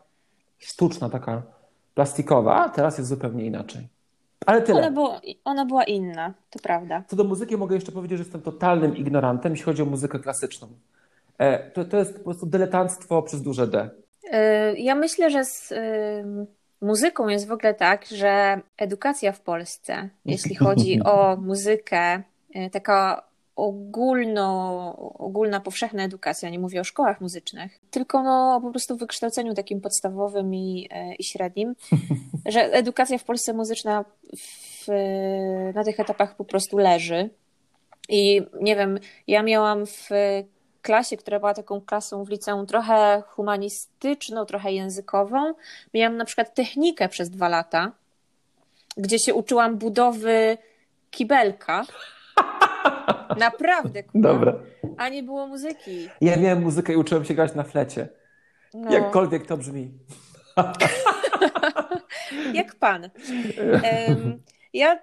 sztuczna, 0.59 1.11
taka 1.11 1.43
plastikowa, 1.95 2.65
a 2.65 2.69
teraz 2.69 2.99
jest 2.99 3.11
zupełnie 3.11 3.45
inaczej. 3.45 3.89
Ale 4.47 4.63
tyle. 4.63 4.79
Ona, 4.79 4.91
było, 4.91 5.21
ona 5.45 5.65
była 5.65 5.85
inna, 5.85 6.35
to 6.51 6.59
prawda. 6.59 7.05
Co 7.09 7.17
do 7.17 7.25
muzyki 7.25 7.57
mogę 7.57 7.75
jeszcze 7.75 7.93
powiedzieć, 7.93 8.19
że 8.19 8.25
jestem 8.25 8.43
totalnym 8.43 8.97
ignorantem, 8.97 9.53
jeśli 9.53 9.65
chodzi 9.65 9.83
o 9.83 9.87
muzykę 9.87 10.19
klasyczną. 10.19 10.69
E, 11.39 11.71
to, 11.71 11.85
to 11.85 11.97
jest 11.97 12.19
po 12.19 12.25
prostu 12.25 12.47
dyletanctwo 12.47 13.23
przez 13.23 13.43
duże 13.43 13.67
D. 13.67 13.91
E, 14.31 14.75
ja 14.77 14.95
myślę, 14.95 15.31
że 15.31 15.45
z 15.45 15.75
muzyką 16.81 17.29
jest 17.29 17.49
w 17.49 17.53
ogóle 17.53 17.75
tak, 17.75 18.07
że 18.07 18.61
edukacja 18.77 19.33
w 19.33 19.41
Polsce, 19.41 20.09
jeśli 20.25 20.55
chodzi 20.55 21.03
o 21.13 21.37
muzykę, 21.37 22.23
e, 22.55 22.71
taka 22.71 23.23
ogólno, 23.57 24.97
ogólna, 25.19 25.61
powszechna 25.61 26.05
edukacja, 26.05 26.51
nie 26.51 26.59
mówię 26.59 26.81
o 26.81 26.85
szkołach 26.85 27.21
muzycznych, 27.21 27.81
tylko 27.91 28.23
no, 28.23 28.61
po 28.61 28.71
prostu 28.71 28.97
wykształceniu 28.97 29.55
takim 29.55 29.81
podstawowym 29.81 30.55
i, 30.55 30.89
i 31.19 31.25
średnim, 31.25 31.75
że 32.47 32.73
edukacja 32.73 33.19
w 33.19 33.25
Polsce 33.25 33.53
muzyczna 33.53 34.05
w, 34.37 34.89
na 35.75 35.85
tych 35.85 36.01
etapach 36.01 36.37
po 36.37 36.45
prostu 36.45 36.79
leży. 36.79 37.31
I 38.09 38.43
nie 38.61 38.77
wiem, 38.77 38.99
ja 39.27 39.43
miałam 39.43 39.87
w 39.87 40.09
klasie, 40.85 41.17
która 41.17 41.39
była 41.39 41.55
taką 41.55 41.81
klasą 41.81 42.25
w 42.25 42.29
liceum 42.29 42.67
trochę 42.67 43.23
humanistyczną, 43.29 44.45
trochę 44.45 44.73
językową. 44.73 45.55
Miałam 45.95 46.17
na 46.17 46.25
przykład 46.25 46.55
technikę 46.55 47.09
przez 47.09 47.31
dwa 47.31 47.49
lata, 47.49 47.93
gdzie 48.97 49.19
się 49.19 49.35
uczyłam 49.35 49.77
budowy 49.77 50.59
kibelka. 51.11 51.85
Naprawdę, 53.47 54.03
kurwa. 54.03 54.29
Dobra. 54.29 54.55
A 54.97 55.09
nie 55.09 55.23
było 55.23 55.47
muzyki. 55.47 56.09
Ja 56.21 56.37
miałem 56.37 56.63
muzykę 56.63 56.93
i 56.93 56.97
uczyłem 56.97 57.25
się 57.25 57.35
grać 57.35 57.55
na 57.55 57.63
flecie. 57.63 58.09
No. 58.75 58.93
Jakkolwiek 58.93 59.47
to 59.47 59.57
brzmi. 59.57 59.91
Jak 62.55 62.75
pan. 62.75 63.03
Um, 63.03 64.43
ja 64.75 64.99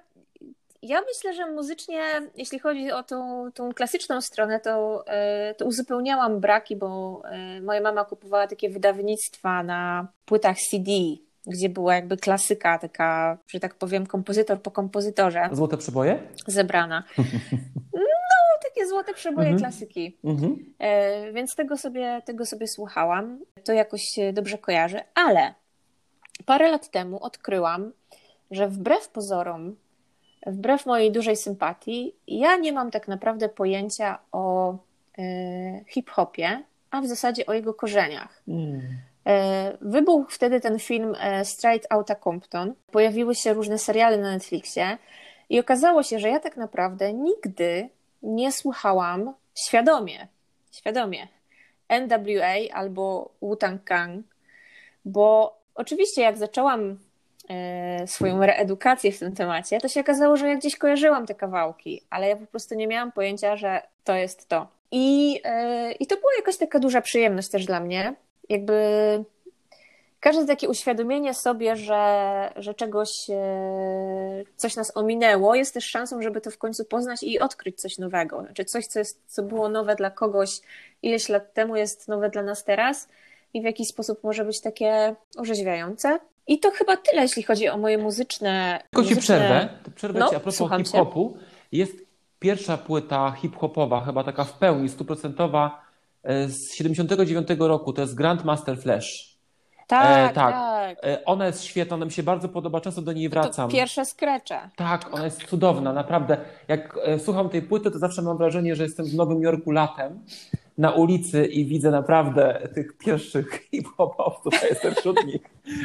ja 0.81 1.01
myślę, 1.01 1.33
że 1.33 1.51
muzycznie, 1.51 2.01
jeśli 2.35 2.59
chodzi 2.59 2.91
o 2.91 3.03
tą, 3.03 3.49
tą 3.53 3.73
klasyczną 3.73 4.21
stronę, 4.21 4.59
to, 4.59 5.03
e, 5.07 5.55
to 5.55 5.65
uzupełniałam 5.65 6.39
braki, 6.39 6.75
bo 6.75 7.21
e, 7.25 7.61
moja 7.61 7.81
mama 7.81 8.05
kupowała 8.05 8.47
takie 8.47 8.69
wydawnictwa 8.69 9.63
na 9.63 10.07
płytach 10.25 10.57
CD, 10.57 10.91
gdzie 11.47 11.69
była 11.69 11.95
jakby 11.95 12.17
klasyka, 12.17 12.79
taka, 12.79 13.37
że 13.47 13.59
tak 13.59 13.75
powiem, 13.75 14.07
kompozytor 14.07 14.61
po 14.61 14.71
kompozytorze. 14.71 15.49
Złote 15.51 15.77
przeboje? 15.77 16.19
Zebrana. 16.47 17.03
No, 17.93 18.69
takie 18.69 18.87
złote 18.87 19.13
przeboje 19.13 19.49
mhm. 19.49 19.59
klasyki. 19.59 20.17
Mhm. 20.23 20.73
E, 20.79 21.31
więc 21.31 21.55
tego 21.55 21.77
sobie, 21.77 22.21
tego 22.25 22.45
sobie 22.45 22.67
słuchałam. 22.67 23.39
To 23.65 23.73
jakoś 23.73 24.01
dobrze 24.33 24.57
kojarzę, 24.57 25.03
ale 25.15 25.53
parę 26.45 26.71
lat 26.71 26.89
temu 26.89 27.23
odkryłam, 27.23 27.91
że 28.51 28.67
wbrew 28.67 29.09
pozorom 29.09 29.75
wbrew 30.45 30.85
mojej 30.85 31.11
dużej 31.11 31.35
sympatii, 31.35 32.15
ja 32.27 32.57
nie 32.57 32.73
mam 32.73 32.91
tak 32.91 33.07
naprawdę 33.07 33.49
pojęcia 33.49 34.19
o 34.31 34.73
e, 35.17 35.23
hip-hopie, 35.87 36.63
a 36.91 37.01
w 37.01 37.07
zasadzie 37.07 37.45
o 37.45 37.53
jego 37.53 37.73
korzeniach. 37.73 38.41
Mm. 38.47 38.81
Wybuchł 39.81 40.31
wtedy 40.31 40.61
ten 40.61 40.79
film 40.79 41.15
e, 41.19 41.45
Straight 41.45 41.87
Outta 41.93 42.15
Compton. 42.15 42.73
Pojawiły 42.91 43.35
się 43.35 43.53
różne 43.53 43.77
seriale 43.77 44.17
na 44.17 44.31
Netflixie 44.31 44.97
i 45.49 45.59
okazało 45.59 46.03
się, 46.03 46.19
że 46.19 46.29
ja 46.29 46.39
tak 46.39 46.57
naprawdę 46.57 47.13
nigdy 47.13 47.89
nie 48.23 48.51
słuchałam 48.51 49.33
świadomie, 49.55 50.27
świadomie 50.71 51.27
NWA 51.89 52.73
albo 52.73 53.31
Wu-Tang 53.41 53.83
Kang, 53.83 54.25
bo 55.05 55.57
oczywiście 55.75 56.21
jak 56.21 56.37
zaczęłam 56.37 56.97
swoją 58.05 58.45
reedukację 58.45 59.11
w 59.11 59.19
tym 59.19 59.35
temacie, 59.35 59.79
to 59.79 59.87
się 59.87 60.01
okazało, 60.01 60.37
że 60.37 60.47
ja 60.49 60.55
gdzieś 60.55 60.77
kojarzyłam 60.77 61.25
te 61.25 61.35
kawałki, 61.35 62.01
ale 62.09 62.27
ja 62.27 62.35
po 62.35 62.45
prostu 62.45 62.75
nie 62.75 62.87
miałam 62.87 63.11
pojęcia, 63.11 63.57
że 63.57 63.81
to 64.03 64.15
jest 64.15 64.47
to. 64.47 64.67
I, 64.91 65.41
e, 65.43 65.91
i 65.91 66.07
to 66.07 66.15
była 66.15 66.31
jakaś 66.37 66.57
taka 66.57 66.79
duża 66.79 67.01
przyjemność 67.01 67.49
też 67.49 67.65
dla 67.65 67.79
mnie. 67.79 68.13
Jakby 68.49 68.75
każde 70.19 70.45
takie 70.45 70.69
uświadomienie 70.69 71.33
sobie, 71.33 71.75
że, 71.75 72.53
że 72.55 72.73
czegoś, 72.73 73.29
e, 73.29 74.43
coś 74.55 74.75
nas 74.75 74.97
ominęło, 74.97 75.55
jest 75.55 75.73
też 75.73 75.85
szansą, 75.85 76.21
żeby 76.21 76.41
to 76.41 76.51
w 76.51 76.57
końcu 76.57 76.85
poznać 76.85 77.23
i 77.23 77.39
odkryć 77.39 77.81
coś 77.81 77.97
nowego. 77.97 78.41
Znaczy 78.41 78.65
coś, 78.65 78.87
co, 78.87 78.99
jest, 78.99 79.21
co 79.27 79.43
było 79.43 79.69
nowe 79.69 79.95
dla 79.95 80.11
kogoś 80.11 80.61
ileś 81.01 81.29
lat 81.29 81.53
temu, 81.53 81.75
jest 81.75 82.07
nowe 82.07 82.29
dla 82.29 82.43
nas 82.43 82.63
teraz 82.63 83.07
i 83.53 83.61
w 83.61 83.63
jakiś 83.63 83.87
sposób 83.87 84.23
może 84.23 84.45
być 84.45 84.61
takie 84.61 85.15
orzeźwiające. 85.37 86.19
I 86.47 86.59
to 86.59 86.71
chyba 86.71 86.97
tyle, 86.97 87.21
jeśli 87.21 87.43
chodzi 87.43 87.69
o 87.69 87.77
moje 87.77 87.97
muzyczne. 87.97 88.83
Tylko 88.91 89.09
ci 89.09 89.15
przerwę. 89.15 89.69
Przerwę 89.95 90.19
no, 90.19 90.29
ci 90.29 90.35
a 90.35 90.39
propos 90.39 90.69
hip-hopu. 90.77 91.37
Jest 91.71 91.93
pierwsza 92.39 92.77
płyta 92.77 93.31
hip-hopowa, 93.31 94.01
chyba 94.01 94.23
taka 94.23 94.43
w 94.43 94.53
pełni, 94.53 94.89
stuprocentowa, 94.89 95.81
e, 96.23 96.47
z 96.47 96.73
79 96.73 97.47
roku. 97.59 97.93
To 97.93 98.01
jest 98.01 98.15
Grandmaster 98.15 98.77
Flash. 98.77 99.31
Tak, 99.87 100.31
e, 100.31 100.33
tak. 100.33 100.53
tak. 100.53 100.97
E, 101.05 101.25
ona 101.25 101.47
jest 101.47 101.63
świetna, 101.63 101.95
ona 101.95 102.05
mi 102.05 102.11
się 102.11 102.23
bardzo 102.23 102.49
podoba, 102.49 102.81
często 102.81 103.01
do 103.01 103.13
niej 103.13 103.29
wracam. 103.29 103.69
To 103.69 103.75
pierwsze 103.75 104.05
skrecze. 104.05 104.59
Tak, 104.75 105.13
ona 105.13 105.25
jest 105.25 105.43
cudowna, 105.43 105.93
naprawdę. 105.93 106.37
Jak 106.67 106.97
e, 107.03 107.19
słucham 107.19 107.49
tej 107.49 107.61
płyty, 107.61 107.91
to 107.91 107.99
zawsze 107.99 108.21
mam 108.21 108.37
wrażenie, 108.37 108.75
że 108.75 108.83
jestem 108.83 109.05
w 109.05 109.15
Nowym 109.15 109.41
Jorku 109.41 109.71
latem 109.71 110.19
na 110.77 110.91
ulicy 110.91 111.45
i 111.45 111.65
widzę 111.65 111.91
naprawdę 111.91 112.69
tych 112.75 112.97
pierwszych 112.97 113.61
hip-hopowców, 113.71 114.53
ja 114.63 114.67
jestem 114.67 114.95
wśród 114.95 115.25
nich. 115.25 115.41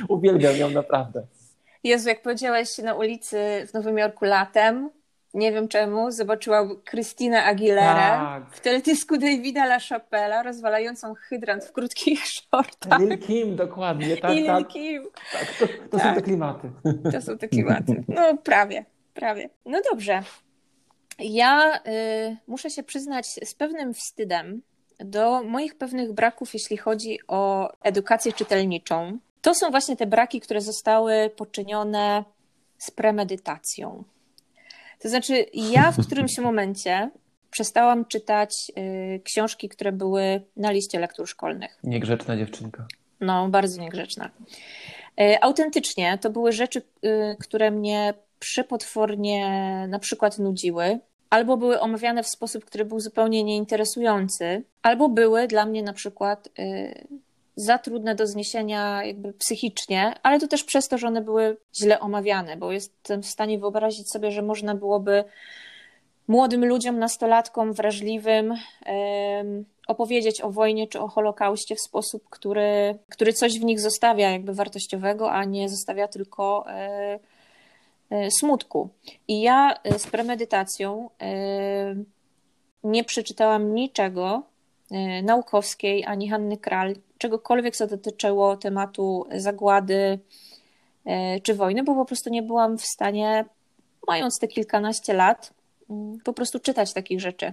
Uwielbiam 0.08 0.56
ją 0.56 0.70
naprawdę. 0.70 1.26
Jezu, 1.84 2.08
jak 2.08 2.22
powiedziałeś 2.22 2.78
na 2.78 2.94
ulicy 2.94 3.36
w 3.68 3.74
Nowym 3.74 3.98
Jorku 3.98 4.24
latem, 4.24 4.90
nie 5.36 5.52
wiem 5.52 5.68
czemu, 5.68 6.10
zobaczyłam 6.10 6.80
Krystynę 6.84 7.44
Aguilera 7.44 8.40
tak. 8.40 8.54
w 8.54 8.60
teledysku 8.60 9.18
Davida 9.18 9.66
LaChapella 9.66 10.42
rozwalającą 10.42 11.14
hydrant 11.14 11.64
w 11.64 11.72
krótkich 11.72 12.26
shortach. 12.34 13.00
Lil 13.00 13.18
Kim, 13.18 13.56
dokładnie. 13.56 14.16
Tak, 14.16 14.32
I 14.32 14.34
Lil 14.34 14.46
tak. 14.46 14.68
Kim. 14.68 15.02
Tak, 15.32 15.54
to, 15.58 15.66
to 15.90 15.98
tak. 15.98 16.08
są 16.08 16.14
te 16.14 16.22
klimaty. 16.22 16.70
To 17.12 17.22
są 17.22 17.38
te 17.38 17.48
klimaty. 17.48 18.04
No 18.08 18.36
prawie, 18.36 18.84
prawie. 19.14 19.48
No 19.66 19.80
dobrze. 19.90 20.22
Ja 21.18 21.76
y, 21.76 22.36
muszę 22.46 22.70
się 22.70 22.82
przyznać 22.82 23.26
z 23.26 23.54
pewnym 23.54 23.94
wstydem, 23.94 24.62
do 24.98 25.42
moich 25.42 25.74
pewnych 25.74 26.12
braków, 26.12 26.54
jeśli 26.54 26.76
chodzi 26.76 27.18
o 27.28 27.72
edukację 27.82 28.32
czytelniczą. 28.32 29.18
To 29.42 29.54
są 29.54 29.70
właśnie 29.70 29.96
te 29.96 30.06
braki, 30.06 30.40
które 30.40 30.60
zostały 30.60 31.30
poczynione 31.36 32.24
z 32.78 32.90
premedytacją. 32.90 34.04
To 34.98 35.08
znaczy, 35.08 35.46
ja 35.54 35.92
w 35.92 36.06
którymś 36.06 36.38
momencie 36.48 37.10
przestałam 37.50 38.04
czytać 38.04 38.72
y, 38.78 39.20
książki, 39.24 39.68
które 39.68 39.92
były 39.92 40.42
na 40.56 40.70
liście 40.70 41.00
lektur 41.00 41.28
szkolnych. 41.28 41.78
Niegrzeczna 41.84 42.36
dziewczynka. 42.36 42.86
No, 43.20 43.48
bardzo 43.48 43.80
niegrzeczna. 43.80 44.30
Y, 45.20 45.42
autentycznie 45.42 46.18
to 46.18 46.30
były 46.30 46.52
rzeczy, 46.52 46.82
y, 47.04 47.36
które 47.40 47.70
mnie 47.70 48.14
przepotwornie 48.38 49.48
na 49.88 49.98
przykład 49.98 50.38
nudziły 50.38 51.00
albo 51.36 51.56
były 51.56 51.80
omawiane 51.80 52.22
w 52.22 52.28
sposób, 52.28 52.64
który 52.64 52.84
był 52.84 53.00
zupełnie 53.00 53.44
nieinteresujący, 53.44 54.62
albo 54.82 55.08
były 55.08 55.46
dla 55.46 55.66
mnie 55.66 55.82
na 55.82 55.92
przykład 55.92 56.48
y, 56.58 57.06
za 57.56 57.78
trudne 57.78 58.14
do 58.14 58.26
zniesienia 58.26 59.04
jakby 59.04 59.32
psychicznie, 59.32 60.14
ale 60.22 60.40
to 60.40 60.48
też 60.48 60.64
przez 60.64 60.88
to, 60.88 60.98
że 60.98 61.06
one 61.06 61.20
były 61.20 61.56
źle 61.74 62.00
omawiane, 62.00 62.56
bo 62.56 62.72
jestem 62.72 63.22
w 63.22 63.26
stanie 63.26 63.58
wyobrazić 63.58 64.10
sobie, 64.10 64.30
że 64.30 64.42
można 64.42 64.74
byłoby 64.74 65.24
młodym 66.28 66.64
ludziom, 66.64 66.98
nastolatkom 66.98 67.72
wrażliwym 67.72 68.54
opowiedzieć 69.86 70.40
o 70.40 70.50
wojnie 70.50 70.86
czy 70.86 71.00
o 71.00 71.08
Holokauście 71.08 71.74
w 71.74 71.80
sposób, 71.80 72.22
który, 72.30 72.98
który 73.08 73.32
coś 73.32 73.60
w 73.60 73.64
nich 73.64 73.80
zostawia 73.80 74.30
jakby 74.30 74.54
wartościowego, 74.54 75.32
a 75.32 75.44
nie 75.44 75.68
zostawia 75.68 76.08
tylko 76.08 76.66
y, 77.14 77.35
smutku. 78.30 78.88
I 79.28 79.40
ja 79.40 79.74
e, 79.84 79.98
z 79.98 80.06
premedytacją 80.06 81.10
e, 81.20 81.94
nie 82.84 83.04
przeczytałam 83.04 83.74
niczego 83.74 84.42
naukowskiej 85.22 86.04
ani 86.04 86.28
Hanny 86.28 86.56
Kral, 86.56 86.94
czegokolwiek, 87.18 87.76
co 87.76 87.86
dotyczyło 87.86 88.56
tematu 88.56 89.26
zagłady 89.36 90.18
czy 91.42 91.54
wojny, 91.54 91.82
bo 91.82 91.94
po 91.94 92.04
prostu 92.04 92.30
nie 92.30 92.42
byłam 92.42 92.78
w 92.78 92.84
stanie, 92.84 93.44
mając 94.06 94.38
te 94.38 94.48
kilkanaście 94.48 95.14
lat, 95.14 95.52
mm, 95.90 96.18
po 96.24 96.32
prostu 96.32 96.58
czytać 96.58 96.92
takich 96.92 97.20
rzeczy. 97.20 97.52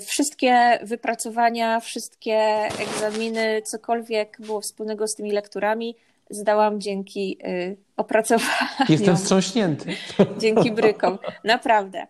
Wszystkie 0.00 0.78
wypracowania, 0.82 1.80
wszystkie 1.80 2.38
egzaminy, 2.80 3.62
cokolwiek 3.62 4.36
było 4.40 4.60
wspólnego 4.60 5.08
z 5.08 5.14
tymi 5.14 5.32
lekturami, 5.32 5.96
zdałam 6.30 6.80
dzięki 6.80 7.38
y, 7.46 7.76
opracowaniom. 7.96 8.86
Jestem 8.88 9.16
wstrząśnięty. 9.16 9.96
Dzięki 10.38 10.72
brykom. 10.72 11.18
Naprawdę. 11.44 12.06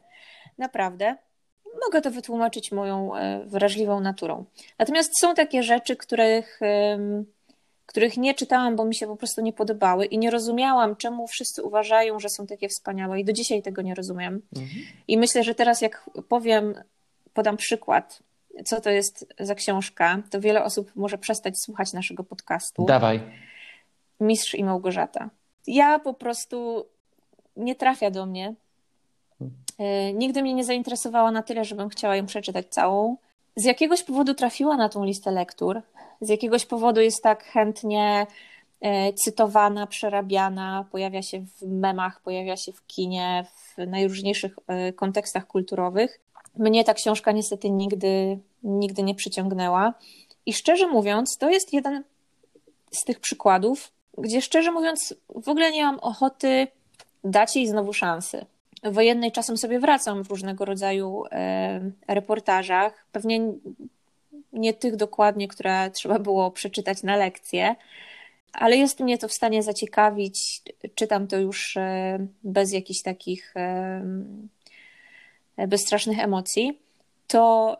Naprawdę. 0.58 1.16
Mogę 1.86 2.00
to 2.02 2.10
wytłumaczyć 2.10 2.72
moją 2.72 3.16
y, 3.16 3.20
wrażliwą 3.46 4.00
naturą. 4.00 4.44
Natomiast 4.78 5.20
są 5.20 5.34
takie 5.34 5.62
rzeczy, 5.62 5.96
których, 5.96 6.60
których 7.86 8.16
nie 8.16 8.34
czytałam, 8.34 8.76
bo 8.76 8.84
mi 8.84 8.94
się 8.94 9.06
po 9.06 9.16
prostu 9.16 9.42
nie 9.42 9.52
podobały 9.52 10.06
i 10.06 10.18
nie 10.18 10.30
rozumiałam, 10.30 10.96
czemu 10.96 11.26
wszyscy 11.26 11.62
uważają, 11.62 12.20
że 12.20 12.28
są 12.28 12.46
takie 12.46 12.68
wspaniałe 12.68 13.20
i 13.20 13.24
do 13.24 13.32
dzisiaj 13.32 13.62
tego 13.62 13.82
nie 13.82 13.94
rozumiem. 13.94 14.42
Mhm. 14.56 14.82
I 15.08 15.18
myślę, 15.18 15.44
że 15.44 15.54
teraz 15.54 15.80
jak 15.80 16.10
powiem, 16.28 16.74
podam 17.32 17.56
przykład, 17.56 18.22
co 18.64 18.80
to 18.80 18.90
jest 18.90 19.34
za 19.38 19.54
książka, 19.54 20.22
to 20.30 20.40
wiele 20.40 20.64
osób 20.64 20.92
może 20.94 21.18
przestać 21.18 21.54
słuchać 21.60 21.92
naszego 21.92 22.24
podcastu. 22.24 22.84
Dawaj. 22.84 23.20
Mistrz 24.20 24.54
i 24.54 24.64
Małgorzata. 24.64 25.30
Ja 25.66 25.98
po 25.98 26.14
prostu 26.14 26.86
nie 27.56 27.74
trafia 27.74 28.10
do 28.10 28.26
mnie. 28.26 28.54
E, 29.78 30.12
nigdy 30.12 30.42
mnie 30.42 30.54
nie 30.54 30.64
zainteresowała 30.64 31.30
na 31.30 31.42
tyle, 31.42 31.64
żebym 31.64 31.88
chciała 31.88 32.16
ją 32.16 32.26
przeczytać 32.26 32.66
całą. 32.66 33.16
Z 33.56 33.64
jakiegoś 33.64 34.02
powodu 34.02 34.34
trafiła 34.34 34.76
na 34.76 34.88
tą 34.88 35.04
listę 35.04 35.30
lektur. 35.30 35.82
Z 36.20 36.28
jakiegoś 36.28 36.66
powodu 36.66 37.00
jest 37.00 37.22
tak 37.22 37.44
chętnie 37.44 38.26
e, 38.80 39.12
cytowana, 39.12 39.86
przerabiana, 39.86 40.86
pojawia 40.92 41.22
się 41.22 41.40
w 41.40 41.62
memach, 41.62 42.20
pojawia 42.20 42.56
się 42.56 42.72
w 42.72 42.86
kinie, 42.86 43.46
w 43.54 43.86
najróżniejszych 43.86 44.58
e, 44.66 44.92
kontekstach 44.92 45.46
kulturowych. 45.46 46.20
Mnie 46.58 46.84
ta 46.84 46.94
książka 46.94 47.32
niestety 47.32 47.70
nigdy, 47.70 48.38
nigdy 48.62 49.02
nie 49.02 49.14
przyciągnęła. 49.14 49.94
I 50.46 50.52
szczerze 50.52 50.86
mówiąc, 50.86 51.38
to 51.38 51.50
jest 51.50 51.72
jeden 51.72 52.04
z 52.90 53.04
tych 53.04 53.20
przykładów, 53.20 53.92
gdzie 54.18 54.42
szczerze 54.42 54.72
mówiąc 54.72 55.14
w 55.28 55.48
ogóle 55.48 55.72
nie 55.72 55.84
mam 55.84 55.98
ochoty 55.98 56.66
dać 57.24 57.56
jej 57.56 57.66
znowu 57.66 57.92
szansy. 57.92 58.46
Wojennej 58.82 59.32
czasem 59.32 59.56
sobie 59.56 59.80
wracam 59.80 60.24
w 60.24 60.30
różnego 60.30 60.64
rodzaju 60.64 61.24
e, 61.30 61.90
reportażach. 62.08 63.06
Pewnie 63.12 63.40
nie 64.52 64.74
tych 64.74 64.96
dokładnie, 64.96 65.48
które 65.48 65.90
trzeba 65.90 66.18
było 66.18 66.50
przeczytać 66.50 67.02
na 67.02 67.16
lekcję, 67.16 67.76
ale 68.52 68.76
jest 68.76 69.00
mnie 69.00 69.18
to 69.18 69.28
w 69.28 69.32
stanie 69.32 69.62
zaciekawić. 69.62 70.62
Czytam 70.94 71.26
to 71.26 71.36
już 71.36 71.76
e, 71.76 72.18
bez 72.42 72.72
jakichś 72.72 73.02
takich 73.02 73.54
e, 73.56 74.02
bez 75.68 75.80
strasznych 75.80 76.18
emocji. 76.18 76.78
To 77.26 77.76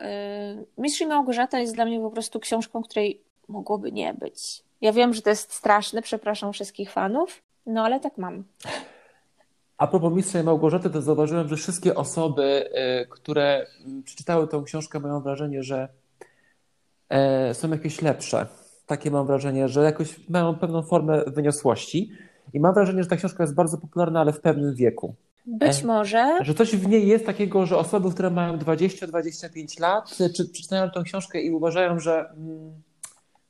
Mistrz 0.77 1.01
i 1.01 1.05
Małgorzata 1.05 1.59
jest 1.59 1.75
dla 1.75 1.85
mnie 1.85 1.99
po 1.99 2.11
prostu 2.11 2.39
książką, 2.39 2.83
której 2.83 3.21
mogłoby 3.47 3.91
nie 3.91 4.13
być. 4.13 4.63
Ja 4.81 4.93
wiem, 4.93 5.13
że 5.13 5.21
to 5.21 5.29
jest 5.29 5.53
straszne, 5.53 6.01
przepraszam 6.01 6.53
wszystkich 6.53 6.91
fanów, 6.91 7.41
no 7.65 7.83
ale 7.83 7.99
tak 7.99 8.17
mam. 8.17 8.43
A 9.77 9.87
propos 9.87 10.13
Mistrza 10.13 10.39
i 10.39 10.43
Małgorzaty, 10.43 10.89
to 10.89 11.01
zauważyłem, 11.01 11.47
że 11.47 11.55
wszystkie 11.55 11.95
osoby, 11.95 12.69
y, 13.03 13.07
które 13.09 13.67
przeczytały 14.03 14.47
tę 14.47 14.63
książkę, 14.65 14.99
mają 14.99 15.21
wrażenie, 15.21 15.63
że 15.63 15.87
e, 17.09 17.53
są 17.53 17.69
jakieś 17.69 18.01
lepsze. 18.01 18.47
Takie 18.85 19.11
mam 19.11 19.27
wrażenie, 19.27 19.69
że 19.69 19.83
jakoś 19.83 20.29
mają 20.29 20.55
pewną 20.55 20.83
formę 20.83 21.23
wyniosłości. 21.27 22.11
I 22.53 22.59
mam 22.59 22.73
wrażenie, 22.73 23.03
że 23.03 23.09
ta 23.09 23.15
książka 23.15 23.43
jest 23.43 23.55
bardzo 23.55 23.77
popularna, 23.77 24.21
ale 24.21 24.33
w 24.33 24.41
pewnym 24.41 24.75
wieku. 24.75 25.15
Być 25.45 25.83
e, 25.83 25.85
może. 25.87 26.37
Że 26.41 26.53
coś 26.53 26.75
w 26.75 26.87
niej 26.87 27.07
jest 27.07 27.25
takiego, 27.25 27.65
że 27.65 27.77
osoby, 27.77 28.11
które 28.11 28.29
mają 28.29 28.57
20-25 28.57 29.79
lat, 29.79 30.17
czy, 30.35 30.49
przeczytają 30.49 30.89
tę 30.89 31.03
książkę 31.03 31.41
i 31.41 31.51
uważają, 31.51 31.99
że 31.99 32.29
mm, 32.29 32.81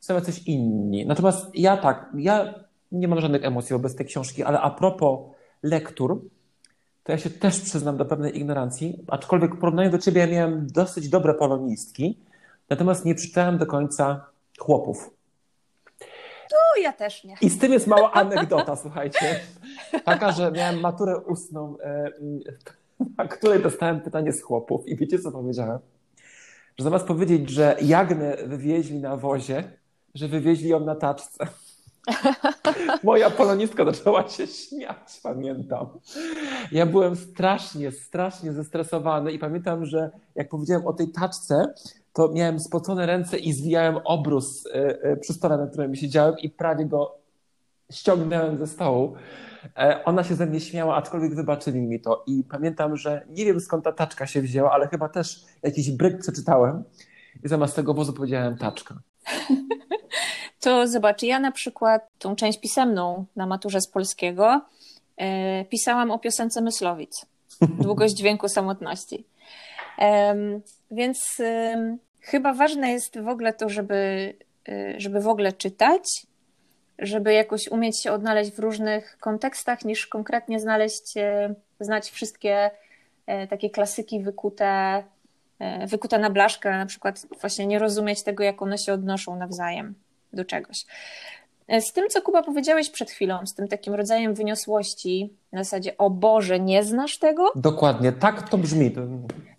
są 0.07 0.13
jacyś 0.13 0.43
inni. 0.47 1.05
Natomiast 1.05 1.45
ja 1.53 1.77
tak, 1.77 2.09
ja 2.15 2.53
nie 2.91 3.07
mam 3.07 3.21
żadnych 3.21 3.45
emocji 3.45 3.73
wobec 3.73 3.95
tej 3.95 4.05
książki, 4.05 4.43
ale 4.43 4.61
a 4.61 4.69
propos 4.69 5.19
lektur, 5.63 6.21
to 7.03 7.11
ja 7.11 7.17
się 7.17 7.29
też 7.29 7.59
przyznam 7.59 7.97
do 7.97 8.05
pewnej 8.05 8.37
ignorancji, 8.37 9.05
aczkolwiek 9.07 9.55
w 9.55 9.59
porównaniu 9.59 9.89
do 9.89 9.97
ciebie 9.97 10.21
ja 10.21 10.27
miałem 10.27 10.67
dosyć 10.67 11.09
dobre 11.09 11.33
polonistki, 11.33 12.19
natomiast 12.69 13.05
nie 13.05 13.15
przeczytałem 13.15 13.57
do 13.57 13.65
końca 13.65 14.25
chłopów. 14.59 15.09
To 16.49 16.81
ja 16.81 16.93
też 16.93 17.23
nie. 17.23 17.35
I 17.41 17.49
z 17.49 17.59
tym 17.59 17.73
jest 17.73 17.87
mała 17.87 18.11
anegdota, 18.11 18.75
słuchajcie. 18.75 19.39
Taka, 20.05 20.31
że 20.31 20.51
miałem 20.51 20.79
maturę 20.79 21.17
ustną, 21.17 21.77
e, 21.79 22.11
na 23.17 23.27
której 23.27 23.63
dostałem 23.63 24.01
pytanie 24.01 24.33
z 24.33 24.41
chłopów 24.41 24.87
i 24.87 24.95
wiecie 24.95 25.19
co 25.19 25.31
powiedziałem? 25.31 25.79
Że 26.77 26.83
zamiast 26.83 27.07
powiedzieć, 27.07 27.49
że 27.49 27.77
Jagnę 27.81 28.37
wywieźli 28.45 28.99
na 28.99 29.17
wozie, 29.17 29.63
że 30.17 30.27
wywieźli 30.27 30.69
ją 30.69 30.79
na 30.79 30.95
taczce. 30.95 31.47
Moja 33.03 33.29
polonistka 33.29 33.85
zaczęła 33.85 34.29
się 34.29 34.47
śmiać, 34.47 35.19
pamiętam. 35.23 35.87
Ja 36.71 36.85
byłem 36.85 37.15
strasznie, 37.15 37.91
strasznie 37.91 38.53
zestresowany 38.53 39.31
i 39.31 39.39
pamiętam, 39.39 39.85
że 39.85 40.11
jak 40.35 40.49
powiedziałem 40.49 40.87
o 40.87 40.93
tej 40.93 41.11
taczce, 41.11 41.73
to 42.13 42.29
miałem 42.29 42.59
spocone 42.59 43.05
ręce 43.05 43.37
i 43.37 43.53
zwijałem 43.53 43.97
obrus 44.05 44.65
e, 44.65 44.71
e, 45.01 45.17
przy 45.17 45.33
stole, 45.33 45.57
na 45.57 45.67
którym 45.67 45.95
siedziałem 45.95 46.35
i 46.37 46.49
prawie 46.49 46.85
go 46.85 47.17
ściągnąłem 47.91 48.57
ze 48.57 48.67
stołu. 48.67 49.15
E, 49.77 50.05
ona 50.05 50.23
się 50.23 50.35
ze 50.35 50.45
mnie 50.45 50.59
śmiała, 50.59 50.95
aczkolwiek 50.95 51.35
wybaczyli 51.35 51.81
mi 51.81 51.99
to. 51.99 52.23
I 52.27 52.43
pamiętam, 52.43 52.97
że 52.97 53.25
nie 53.29 53.45
wiem 53.45 53.59
skąd 53.59 53.83
ta 53.83 53.91
taczka 53.91 54.27
się 54.27 54.41
wzięła, 54.41 54.71
ale 54.71 54.87
chyba 54.87 55.09
też 55.09 55.45
jakiś 55.63 55.91
bryk 55.91 56.19
przeczytałem 56.19 56.83
i 57.43 57.47
zamiast 57.47 57.75
tego 57.75 57.93
wozu 57.93 58.13
powiedziałem 58.13 58.57
taczka. 58.57 58.99
To 60.59 60.87
zobacz, 60.87 61.23
ja 61.23 61.39
na 61.39 61.51
przykład 61.51 62.07
tą 62.19 62.35
część 62.35 62.59
pisemną 62.59 63.25
na 63.35 63.45
maturze 63.45 63.81
z 63.81 63.87
polskiego 63.87 64.61
e, 65.17 65.65
pisałam 65.65 66.11
o 66.11 66.19
piosence 66.19 66.61
Myslowic. 66.61 67.25
Długość 67.85 68.13
dźwięku 68.13 68.49
samotności. 68.49 69.25
E, 69.99 70.35
więc 70.91 71.39
e, 71.39 71.97
chyba 72.21 72.53
ważne 72.53 72.91
jest 72.91 73.19
w 73.19 73.27
ogóle 73.27 73.53
to, 73.53 73.69
żeby, 73.69 74.33
e, 74.69 74.99
żeby 74.99 75.21
w 75.21 75.27
ogóle 75.27 75.53
czytać, 75.53 76.03
żeby 76.99 77.33
jakoś 77.33 77.67
umieć 77.67 78.03
się 78.03 78.11
odnaleźć 78.11 78.51
w 78.51 78.59
różnych 78.59 79.17
kontekstach, 79.19 79.85
niż 79.85 80.07
konkretnie 80.07 80.59
znaleźć, 80.59 81.17
e, 81.17 81.53
znać 81.79 82.11
wszystkie 82.11 82.71
e, 83.27 83.47
takie 83.47 83.69
klasyki 83.69 84.19
wykute, 84.19 85.03
wykute 85.87 86.19
na 86.19 86.29
blaszkę, 86.29 86.71
na 86.71 86.85
przykład 86.85 87.25
właśnie 87.41 87.67
nie 87.67 87.79
rozumieć 87.79 88.23
tego, 88.23 88.43
jak 88.43 88.61
one 88.61 88.77
się 88.77 88.93
odnoszą 88.93 89.35
nawzajem 89.35 89.95
do 90.33 90.45
czegoś. 90.45 90.85
E, 91.67 91.81
z 91.81 91.93
tym, 91.93 92.09
co 92.09 92.21
Kuba 92.21 92.43
powiedziałeś 92.43 92.89
przed 92.89 93.11
chwilą, 93.11 93.45
z 93.45 93.53
tym 93.53 93.67
takim 93.67 93.93
rodzajem 93.93 94.33
wyniosłości, 94.33 95.33
na 95.51 95.63
zasadzie, 95.63 95.97
o 95.97 96.09
Boże, 96.09 96.59
nie 96.59 96.83
znasz 96.83 97.17
tego? 97.17 97.51
Dokładnie, 97.55 98.11
tak 98.11 98.49
to 98.49 98.57
brzmi. 98.57 98.91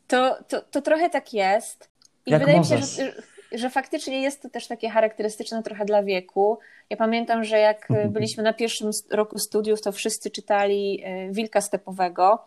To, 0.07 0.39
to, 0.49 0.61
to 0.61 0.83
trochę 0.83 1.11
tak 1.11 1.33
jest. 1.33 1.89
I 2.27 2.31
Jak 2.31 2.41
wydaje 2.41 2.59
możesz? 2.59 2.81
mi 2.81 2.87
się, 2.87 3.05
że, 3.05 3.23
że 3.53 3.71
faktycznie 3.71 4.23
jest 4.23 4.43
to 4.43 4.49
też 4.49 4.67
takie 4.67 4.91
charakterystyczne 4.91 5.63
trochę 5.63 5.85
dla 5.85 6.03
wieku. 6.03 6.59
Ja 6.91 6.97
pamiętam, 6.97 7.45
że 7.45 7.59
jak 7.59 7.89
byliśmy 8.09 8.43
na 8.43 8.53
pierwszym 8.53 8.91
roku 9.11 9.39
studiów, 9.39 9.83
to 9.83 9.93
wszyscy 9.93 10.31
czytali 10.31 11.03
e, 11.05 11.33
Wilka 11.33 11.61
Stepowego. 11.61 12.45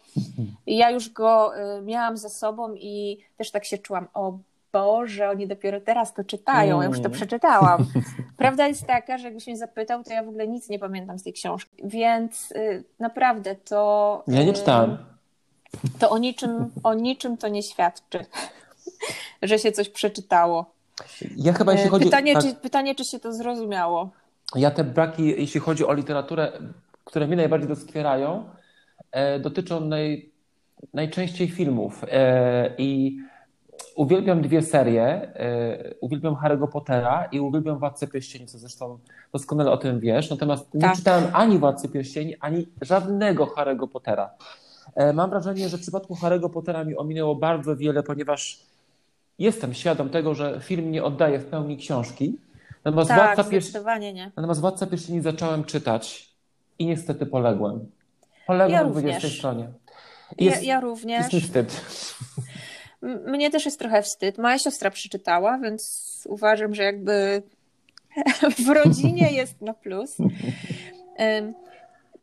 I 0.66 0.78
ja 0.78 0.90
już 0.90 1.10
go 1.10 1.58
e, 1.58 1.82
miałam 1.82 2.18
ze 2.18 2.30
sobą 2.30 2.74
i 2.74 3.18
też 3.38 3.52
tak 3.52 3.66
się 3.66 3.78
czułam, 3.78 4.08
o 4.14 4.38
Boże, 4.74 5.30
oni 5.30 5.48
dopiero 5.48 5.82
teraz 5.82 6.14
to 6.14 6.24
czytają, 6.24 6.82
ja 6.82 6.88
już 6.88 6.98
to 6.98 7.06
mm. 7.06 7.12
przeczytałam. 7.12 7.86
Prawda 8.38 8.68
jest 8.68 8.86
taka, 8.86 9.18
że 9.18 9.26
jakbyś 9.26 9.48
mnie 9.48 9.58
zapytał, 9.58 10.04
to 10.04 10.14
ja 10.14 10.24
w 10.24 10.28
ogóle 10.28 10.48
nic 10.48 10.70
nie 10.70 10.80
pamiętam 10.80 11.20
z 11.20 11.24
tej 11.24 11.34
książki. 11.34 11.76
Więc 11.84 12.54
naprawdę 13.00 13.56
to. 13.56 14.24
Ja 14.28 14.44
nie 14.44 14.54
czytałem. 14.54 14.98
To 16.00 16.10
o 16.10 16.18
niczym, 16.18 16.72
o 16.84 16.94
niczym 16.94 17.38
to 17.38 17.48
nie 17.48 17.64
świadczy, 17.64 18.26
że 19.42 19.60
się 19.60 19.72
coś 19.72 19.90
przeczytało. 19.90 20.66
Ja 21.38 21.54
chyba 21.54 21.72
jeśli 21.72 21.88
y, 21.88 21.90
chodzi 21.90 22.06
pytanie, 22.06 22.34
tak... 22.34 22.44
czy, 22.44 22.54
pytanie, 22.54 22.96
czy 22.96 23.06
się 23.06 23.20
to 23.20 23.34
zrozumiało. 23.34 24.10
Ja 24.56 24.72
te 24.72 24.84
braki, 24.84 25.28
jeśli 25.28 25.60
chodzi 25.60 25.86
o 25.86 25.94
literaturę, 25.94 26.52
które 27.06 27.28
mnie 27.28 27.36
najbardziej 27.36 27.70
doskwierają, 27.70 28.44
e, 29.12 29.40
dotyczą 29.40 29.82
naj, 29.82 30.30
najczęściej 30.94 31.50
filmów. 31.50 32.06
E, 32.12 32.76
I 32.78 33.20
uwielbiam 33.96 34.42
dwie 34.42 34.62
serie. 34.62 35.04
E, 35.36 35.94
uwielbiam 36.02 36.36
Harry'ego 36.36 36.68
Pottera 36.68 37.26
i 37.26 37.40
uwielbiam 37.40 37.80
Władcę 37.80 38.08
Pierścieni, 38.08 38.48
co 38.48 38.58
zresztą 38.58 39.00
doskonale 39.34 39.72
o 39.72 39.78
tym 39.78 40.00
wiesz. 40.00 40.30
Natomiast 40.30 40.74
nie 40.74 40.82
tak. 40.82 40.96
czytałem 40.96 41.24
ani 41.34 41.58
Władcy 41.58 41.90
Pierścieni, 41.90 42.36
ani 42.40 42.68
żadnego 42.82 43.46
Harry'ego 43.46 43.88
Pottera. 43.88 44.30
E, 44.96 45.14
mam 45.14 45.30
wrażenie, 45.30 45.70
że 45.70 45.78
w 45.78 45.82
przypadku 45.82 46.16
Harry'ego 46.16 46.50
Pottera 46.50 46.84
mi 46.84 46.98
ominęło 46.98 47.36
bardzo 47.36 47.76
wiele, 47.76 48.04
ponieważ 48.04 48.71
jestem 49.42 49.74
świadom 49.74 50.10
tego, 50.10 50.36
że 50.36 50.60
film 50.64 50.92
nie 50.92 51.04
oddaje 51.04 51.40
w 51.40 51.46
pełni 51.46 51.78
książki. 51.78 52.38
Natomiast, 52.86 53.10
tak, 53.10 53.36
Władca, 53.36 53.52
Pierścieni, 53.52 54.14
nie. 54.14 54.32
natomiast 54.36 54.62
Władca 54.62 54.88
Pierścieni 54.88 55.22
zacząłem 55.22 55.64
czytać 55.64 56.30
i 56.80 56.86
niestety 56.86 57.26
poległem. 57.26 57.92
Poległem 58.48 58.82
ja 58.82 58.86
w 58.86 58.92
20 58.92 59.30
stronie. 59.30 59.68
Jest, 60.38 60.64
ja, 60.64 60.74
ja 60.74 60.80
również. 60.80 61.20
Jest 61.20 61.34
mi 61.34 61.42
wstyd. 61.42 61.82
Mnie 63.28 63.52
też 63.52 63.66
jest 63.66 63.80
trochę 63.80 64.02
wstyd. 64.02 64.38
Moja 64.38 64.60
siostra 64.60 64.92
przeczytała, 64.92 65.58
więc 65.58 66.24
uważam, 66.30 66.76
że 66.76 66.84
jakby 66.84 67.44
w 68.66 68.70
rodzinie 68.70 69.32
jest 69.32 69.62
na 69.62 69.74
plus. 69.74 70.18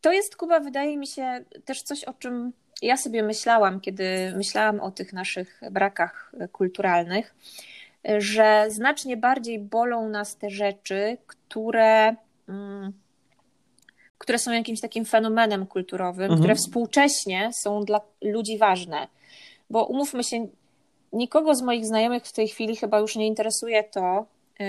To 0.01 0.13
jest, 0.13 0.37
Kuba, 0.37 0.61
wydaje 0.61 0.97
mi 0.97 1.07
się 1.07 1.45
też 1.65 1.83
coś, 1.83 2.05
o 2.05 2.15
czym 2.15 2.53
ja 2.83 2.97
sobie 2.97 3.23
myślałam, 3.23 3.81
kiedy 3.81 4.33
myślałam 4.37 4.81
o 4.81 4.91
tych 4.91 5.13
naszych 5.13 5.61
brakach 5.71 6.33
kulturalnych, 6.53 7.35
że 8.19 8.67
znacznie 8.69 9.17
bardziej 9.17 9.59
bolą 9.59 10.09
nas 10.09 10.37
te 10.37 10.51
rzeczy, 10.51 11.17
które, 11.27 12.17
mm, 12.49 12.93
które 14.19 14.39
są 14.39 14.53
jakimś 14.53 14.81
takim 14.81 15.05
fenomenem 15.05 15.67
kulturowym, 15.67 16.25
mhm. 16.25 16.41
które 16.41 16.55
współcześnie 16.55 17.51
są 17.63 17.85
dla 17.85 18.01
ludzi 18.23 18.59
ważne. 18.59 19.09
Bo 19.71 19.85
umówmy 19.85 20.25
się, 20.25 20.47
nikogo 21.13 21.55
z 21.55 21.63
moich 21.63 21.87
znajomych 21.87 22.25
w 22.25 22.33
tej 22.33 22.49
chwili 22.49 22.77
chyba 22.77 22.99
już 22.99 23.17
nie 23.17 23.27
interesuje 23.27 23.85
to, 23.85 24.27
y, 24.61 24.65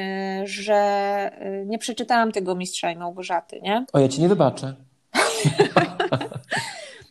że 0.47 1.31
y, 1.61 1.65
nie 1.65 1.77
przeczytałam 1.77 2.31
tego 2.31 2.55
Mistrza 2.55 2.91
i 2.91 2.97
Małgorzaty, 2.97 3.61
nie? 3.61 3.85
O, 3.93 3.99
ja 3.99 4.07
ci 4.07 4.21
nie 4.21 4.29
wybaczę. 4.29 4.75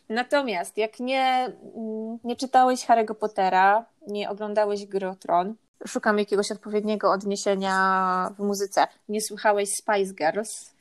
Natomiast 0.09 0.77
jak 0.77 0.99
nie, 0.99 1.53
mm, 1.75 2.19
nie 2.23 2.35
czytałeś 2.35 2.85
Harry'ego 2.85 3.15
Pottera, 3.15 3.85
nie 4.07 4.29
oglądałeś 4.29 4.85
Gry 4.85 5.07
o 5.07 5.15
Tron, 5.15 5.55
szukam 5.87 6.19
jakiegoś 6.19 6.51
odpowiedniego 6.51 7.11
odniesienia 7.11 8.33
w 8.37 8.43
muzyce, 8.43 8.87
nie 9.09 9.21
słuchałeś 9.21 9.69
Spice 9.69 10.13
Girls, 10.13 10.75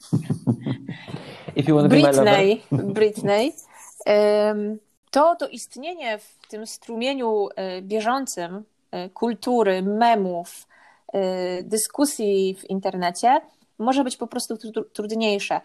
Britney, 1.88 2.62
Britney. 2.72 3.52
To 5.10 5.36
to 5.36 5.48
istnienie 5.48 6.18
w 6.18 6.48
tym 6.48 6.66
strumieniu 6.66 7.48
e, 7.56 7.82
bieżącym 7.82 8.64
e, 8.90 9.08
kultury, 9.08 9.82
memów, 9.82 10.66
e, 11.12 11.62
dyskusji 11.62 12.56
w 12.60 12.70
internecie 12.70 13.40
może 13.78 14.04
być 14.04 14.16
po 14.16 14.26
prostu 14.26 14.56
trudniejsze. 14.92 15.60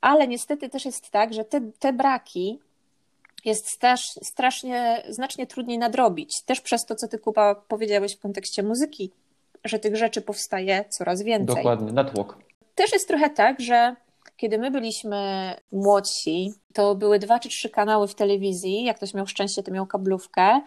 Ale 0.00 0.28
niestety 0.28 0.68
też 0.68 0.84
jest 0.84 1.10
tak, 1.10 1.34
że 1.34 1.44
te, 1.44 1.60
te 1.78 1.92
braki 1.92 2.58
jest 3.44 3.68
strasz, 3.68 4.06
strasznie, 4.22 5.02
znacznie 5.08 5.46
trudniej 5.46 5.78
nadrobić. 5.78 6.42
Też 6.46 6.60
przez 6.60 6.84
to, 6.84 6.94
co 6.94 7.08
ty, 7.08 7.18
Kuba, 7.18 7.54
powiedziałeś 7.54 8.16
w 8.16 8.20
kontekście 8.20 8.62
muzyki, 8.62 9.10
że 9.64 9.78
tych 9.78 9.96
rzeczy 9.96 10.22
powstaje 10.22 10.84
coraz 10.88 11.22
więcej. 11.22 11.56
Dokładnie, 11.56 11.92
network. 11.92 12.36
Też 12.74 12.92
jest 12.92 13.08
trochę 13.08 13.30
tak, 13.30 13.60
że 13.60 13.96
kiedy 14.36 14.58
my 14.58 14.70
byliśmy 14.70 15.50
młodsi, 15.72 16.52
to 16.72 16.94
były 16.94 17.18
dwa 17.18 17.38
czy 17.38 17.48
trzy 17.48 17.70
kanały 17.70 18.08
w 18.08 18.14
telewizji. 18.14 18.84
Jak 18.84 18.96
ktoś 18.96 19.14
miał 19.14 19.26
szczęście, 19.26 19.62
to 19.62 19.72
miał 19.72 19.86
kablówkę. 19.86 20.60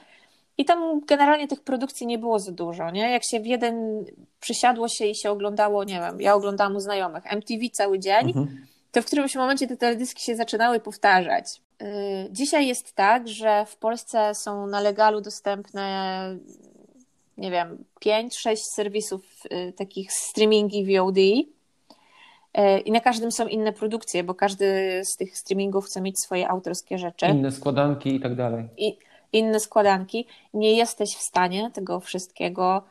I 0.58 0.66
tam 0.66 1.02
generalnie 1.06 1.48
tych 1.48 1.64
produkcji 1.64 2.08
nie 2.08 2.18
było 2.18 2.40
za 2.40 2.52
dużo, 2.52 2.92
nie? 2.92 3.12
Jak 3.12 3.24
się 3.26 3.40
w 3.40 3.46
jeden 3.46 4.06
przysiadło 4.40 4.88
się 4.88 5.06
i 5.06 5.16
się 5.16 5.32
oglądało, 5.32 5.84
nie 5.84 6.00
wiem, 6.00 6.22
ja 6.22 6.34
oglądałam 6.34 6.76
u 6.76 6.80
znajomych 6.80 7.34
MTV 7.34 7.70
cały 7.74 8.00
dzień, 8.00 8.28
mhm. 8.28 8.66
to 8.92 9.02
w 9.02 9.06
którymś 9.06 9.36
momencie 9.36 9.68
te 9.68 9.78
teledyski 9.78 10.24
się 10.24 10.36
zaczynały 10.36 10.80
powtarzać. 10.80 11.62
Y, 11.82 12.28
dzisiaj 12.32 12.68
jest 12.68 12.94
tak, 12.94 13.28
że 13.28 13.66
w 13.66 13.78
Polsce 13.78 14.36
są 14.36 14.68
na 14.68 14.80
legalu 14.80 15.22
dostępne, 15.22 16.38
nie 17.38 17.52
wiem, 17.52 17.84
5-6 18.06 18.56
serwisów 18.76 19.22
y, 19.52 19.74
takich 19.74 20.12
streamingi 20.12 20.98
VOD 20.98 21.18
E, 22.58 22.80
I 22.80 22.92
na 22.92 23.00
każdym 23.00 23.32
są 23.32 23.48
inne 23.48 23.74
produkcje, 23.74 24.24
bo 24.24 24.34
każdy 24.34 25.02
z 25.14 25.18
tych 25.18 25.38
streamingów 25.38 25.86
chce 25.86 26.02
mieć 26.02 26.20
swoje 26.20 26.50
autorskie 26.50 26.98
rzeczy. 26.98 27.26
Inne 27.26 27.52
składanki 27.52 28.16
i 28.16 28.20
tak 28.20 28.36
dalej. 28.36 28.70
I 28.78 28.98
inne 29.34 29.60
składanki. 29.60 30.28
Nie 30.54 30.74
jesteś 30.74 31.16
w 31.16 31.22
stanie 31.22 31.72
tego 31.74 32.00
wszystkiego 32.00 32.84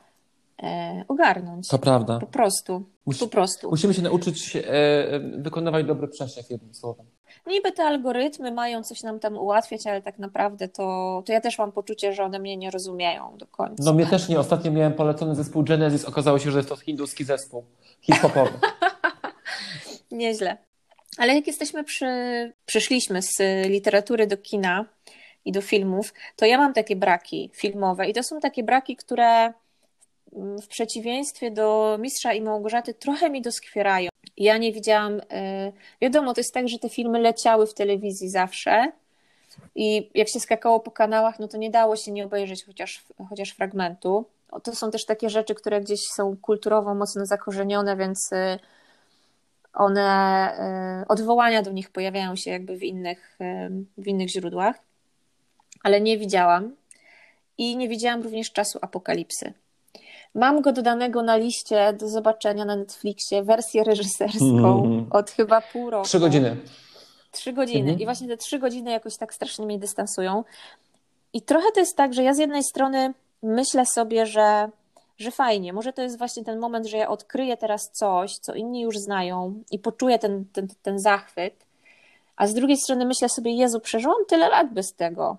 e, 0.63 1.05
ogarnąć. 1.09 1.69
To 1.69 1.79
prawda. 1.79 2.19
Po 2.19 2.27
prostu. 2.27 2.83
Musi, 3.07 3.21
po 3.21 3.27
prostu. 3.27 3.71
Musimy 3.71 3.95
się 3.95 4.03
nauczyć 4.03 4.57
e, 4.57 4.63
wykonywać 5.21 5.87
dobry 5.87 6.09
przesiew 6.09 6.51
jednym 6.51 6.75
słowem. 6.75 7.07
Niby 7.47 7.73
te 7.73 7.85
algorytmy 7.85 8.53
mają 8.53 8.83
coś 8.83 9.03
nam 9.03 9.21
tam 9.21 9.37
ułatwiać, 9.37 9.87
ale 9.87 10.03
tak 10.03 10.19
naprawdę 10.19 10.69
to, 10.69 11.23
to 11.27 11.33
ja 11.33 11.41
też 11.41 11.59
mam 11.59 11.73
poczucie, 11.73 12.13
że 12.13 12.25
one 12.25 12.39
mnie 12.39 12.57
nie 12.57 12.71
rozumieją 12.71 13.37
do 13.37 13.47
końca. 13.47 13.83
No 13.85 13.93
mnie 13.93 14.07
też 14.07 14.29
nie. 14.29 14.41
Ostatnio 14.41 14.73
miałem 14.73 14.93
polecony 14.93 15.35
zespół 15.35 15.65
Genesis. 15.65 16.05
Okazało 16.05 16.39
się, 16.39 16.51
że 16.51 16.59
jest 16.59 16.69
to 16.69 16.77
hinduski 16.77 17.25
zespół 17.25 17.65
hip-hopowy. 18.01 18.53
Nieźle. 20.11 20.57
Ale 21.19 21.35
jak 21.35 21.47
jesteśmy 21.47 21.85
przy, 21.85 22.07
przyszliśmy 22.67 23.23
z 23.23 23.39
literatury 23.69 24.27
do 24.27 24.37
kina 24.37 24.85
i 25.45 25.53
do 25.53 25.63
filmów, 25.63 26.15
to 26.37 26.47
ja 26.47 26.59
mam 26.59 26.73
takie 26.73 26.97
braki 26.97 27.51
filmowe 27.55 28.09
i 28.09 28.15
to 28.15 28.23
są 28.23 28.41
takie 28.41 28.63
braki, 28.63 28.97
które 28.97 29.53
w 30.63 30.67
przeciwieństwie 30.69 31.51
do 31.51 31.97
Mistrza 32.01 32.33
i 32.33 32.41
Małgorzaty 32.41 32.95
trochę 32.95 33.31
mi 33.31 33.43
doskwierają. 33.43 34.09
Ja 34.37 34.59
nie 34.59 34.73
widziałam, 34.73 35.21
e, 35.31 35.73
wiadomo, 36.01 36.35
to 36.35 36.41
jest 36.41 36.55
tak, 36.55 36.69
że 36.69 36.79
te 36.79 36.89
filmy 36.89 37.19
leciały 37.19 37.67
w 37.67 37.75
telewizji 37.75 38.31
zawsze 38.31 38.93
i 39.75 40.11
jak 40.15 40.29
się 40.29 40.41
skakało 40.41 40.81
po 40.81 40.91
kanałach, 40.91 41.39
no 41.39 41.49
to 41.49 41.57
nie 41.57 41.71
dało 41.71 41.97
się 41.97 42.13
nie 42.13 42.25
obejrzeć 42.25 42.65
chociaż, 42.65 43.05
chociaż 43.29 43.51
fragmentu. 43.51 44.25
To 44.63 44.75
są 44.75 44.91
też 44.91 45.05
takie 45.05 45.31
rzeczy, 45.31 45.55
które 45.55 45.81
gdzieś 45.81 46.01
są 46.17 46.37
kulturowo 46.37 46.95
mocno 46.95 47.27
zakorzenione, 47.27 47.97
więc 47.97 48.33
e, 48.33 48.59
one, 49.75 50.03
e, 50.03 51.05
odwołania 51.09 51.63
do 51.63 51.73
nich 51.73 51.91
pojawiają 51.91 52.37
się 52.37 52.51
jakby 52.51 52.77
w 52.77 52.83
innych, 52.83 53.39
w 53.99 54.07
innych 54.07 54.29
źródłach, 54.29 54.77
ale 55.83 56.01
nie 56.01 56.19
widziałam 56.19 56.77
i 57.59 57.77
nie 57.77 57.89
widziałam 57.89 58.23
również 58.23 58.53
czasu 58.53 58.79
apokalipsy. 58.83 59.53
Mam 60.37 60.61
go 60.61 60.73
dodanego 60.73 61.23
na 61.23 61.37
liście 61.37 61.93
do 61.93 62.09
zobaczenia 62.09 62.65
na 62.65 62.77
Netflixie, 62.77 63.43
wersję 63.43 63.85
reżyserską 63.85 64.85
mm. 64.85 65.07
od 65.11 65.31
chyba 65.31 65.61
pół 65.61 65.91
roku. 65.91 66.07
Trzy 66.07 66.21
godziny. 66.21 66.57
Trzy 67.31 67.53
godziny. 67.53 67.91
Mm. 67.91 68.01
I 68.01 68.05
właśnie 68.05 68.29
te 68.29 68.37
trzy 68.37 68.59
godziny 68.59 68.91
jakoś 68.91 69.17
tak 69.17 69.35
strasznie 69.35 69.67
mnie 69.67 69.79
dystansują. 69.79 70.45
I 71.33 71.43
trochę 71.43 71.67
to 71.75 71.81
jest 71.81 71.97
tak, 71.97 72.15
że 72.15 72.23
ja 72.23 72.35
z 72.35 72.39
jednej 72.39 72.63
strony 72.65 73.15
myślę 73.43 73.87
sobie, 73.87 74.27
że 74.27 74.69
że 75.19 75.31
fajnie, 75.31 75.73
może 75.73 75.93
to 75.93 76.03
jest 76.03 76.19
właśnie 76.19 76.45
ten 76.45 76.59
moment, 76.59 76.87
że 76.87 76.97
ja 76.97 77.09
odkryję 77.09 77.57
teraz 77.57 77.91
coś, 77.93 78.37
co 78.37 78.55
inni 78.55 78.81
już 78.81 78.99
znają 78.99 79.63
i 79.71 79.79
poczuję 79.79 80.19
ten, 80.19 80.45
ten, 80.53 80.69
ten 80.83 80.99
zachwyt, 80.99 81.67
a 82.37 82.47
z 82.47 82.55
drugiej 82.55 82.77
strony 82.77 83.07
myślę 83.07 83.29
sobie, 83.29 83.53
Jezu, 83.53 83.81
przeżyłam 83.81 84.25
tyle 84.29 84.49
lat 84.49 84.73
bez 84.73 84.93
tego. 84.93 85.37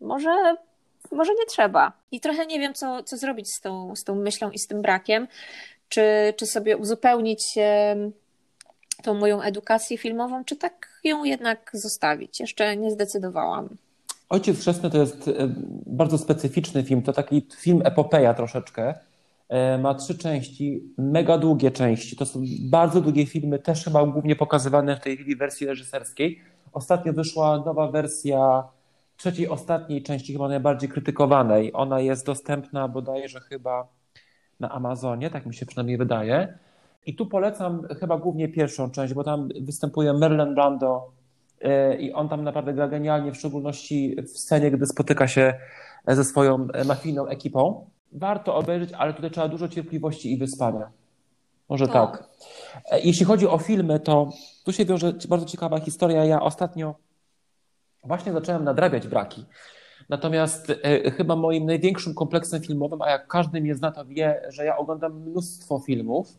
Może, 0.00 0.56
może 1.14 1.32
nie 1.32 1.46
trzeba. 1.46 1.92
I 2.10 2.20
trochę 2.20 2.46
nie 2.46 2.60
wiem, 2.60 2.74
co, 2.74 3.02
co 3.02 3.16
zrobić 3.16 3.54
z 3.54 3.60
tą, 3.60 3.96
z 3.96 4.04
tą 4.04 4.14
myślą 4.14 4.50
i 4.50 4.58
z 4.58 4.66
tym 4.66 4.82
brakiem. 4.82 5.28
Czy, 5.88 6.34
czy 6.36 6.46
sobie 6.46 6.76
uzupełnić 6.76 7.54
tą 9.02 9.14
moją 9.14 9.42
edukację 9.42 9.98
filmową, 9.98 10.44
czy 10.44 10.56
tak 10.56 11.00
ją 11.04 11.24
jednak 11.24 11.70
zostawić? 11.74 12.40
Jeszcze 12.40 12.76
nie 12.76 12.90
zdecydowałam. 12.90 13.68
Ojciec 14.28 14.60
Chrzestny 14.60 14.90
to 14.90 14.98
jest 14.98 15.30
bardzo 15.86 16.18
specyficzny 16.18 16.82
film. 16.82 17.02
To 17.02 17.12
taki 17.12 17.46
film 17.60 17.82
epopeja 17.84 18.34
troszeczkę. 18.34 18.94
E, 19.48 19.78
ma 19.78 19.94
trzy 19.94 20.18
części, 20.18 20.82
mega 20.98 21.38
długie 21.38 21.70
części. 21.70 22.16
To 22.16 22.26
są 22.26 22.42
bardzo 22.60 23.00
długie 23.00 23.26
filmy, 23.26 23.58
też 23.58 23.84
chyba 23.84 24.06
głównie 24.06 24.36
pokazywane 24.36 24.96
w 24.96 25.00
tej 25.00 25.16
chwili 25.16 25.36
wersji 25.36 25.66
reżyserskiej. 25.66 26.40
Ostatnio 26.72 27.12
wyszła 27.12 27.62
nowa 27.66 27.90
wersja 27.90 28.64
trzeciej, 29.16 29.48
ostatniej 29.48 30.02
części, 30.02 30.32
chyba 30.32 30.48
najbardziej 30.48 30.88
krytykowanej. 30.88 31.70
Ona 31.74 32.00
jest 32.00 32.26
dostępna 32.26 32.88
bodajże 32.88 33.40
chyba 33.40 33.88
na 34.60 34.70
Amazonie, 34.70 35.30
tak 35.30 35.46
mi 35.46 35.54
się 35.54 35.66
przynajmniej 35.66 35.98
wydaje. 35.98 36.58
I 37.06 37.14
tu 37.14 37.26
polecam 37.26 37.82
chyba 38.00 38.18
głównie 38.18 38.48
pierwszą 38.48 38.90
część, 38.90 39.14
bo 39.14 39.24
tam 39.24 39.48
występuje 39.60 40.12
Merlin 40.12 40.54
Brando 40.54 41.10
e, 41.60 41.96
i 41.96 42.12
on 42.12 42.28
tam 42.28 42.44
naprawdę 42.44 42.74
gra 42.74 42.88
genialnie, 42.88 43.32
w 43.32 43.36
szczególności 43.36 44.16
w 44.22 44.38
scenie, 44.38 44.70
gdy 44.70 44.86
spotyka 44.86 45.28
się 45.28 45.54
ze 46.08 46.24
swoją 46.24 46.68
mafijną 46.84 47.26
ekipą 47.26 47.86
warto 48.14 48.54
obejrzeć, 48.54 48.92
ale 48.92 49.14
tutaj 49.14 49.30
trzeba 49.30 49.48
dużo 49.48 49.68
cierpliwości 49.68 50.32
i 50.32 50.38
wyspania. 50.38 50.90
Może 51.68 51.86
no. 51.86 51.92
tak. 51.92 52.24
E, 52.90 53.00
jeśli 53.00 53.26
chodzi 53.26 53.48
o 53.48 53.58
filmy, 53.58 54.00
to 54.00 54.30
tu 54.64 54.72
się 54.72 54.84
wiąże 54.84 55.12
bardzo 55.28 55.46
ciekawa 55.46 55.80
historia. 55.80 56.24
Ja 56.24 56.42
ostatnio 56.42 56.94
właśnie 58.06 58.32
zacząłem 58.32 58.64
nadrabiać 58.64 59.08
braki. 59.08 59.44
Natomiast 60.08 60.70
e, 60.82 61.10
chyba 61.10 61.36
moim 61.36 61.66
największym 61.66 62.14
kompleksem 62.14 62.62
filmowym, 62.62 63.02
a 63.02 63.10
jak 63.10 63.26
każdy 63.26 63.60
mnie 63.60 63.74
zna, 63.74 63.92
to 63.92 64.04
wie, 64.04 64.42
że 64.48 64.64
ja 64.64 64.76
oglądam 64.76 65.20
mnóstwo 65.20 65.78
filmów. 65.78 66.38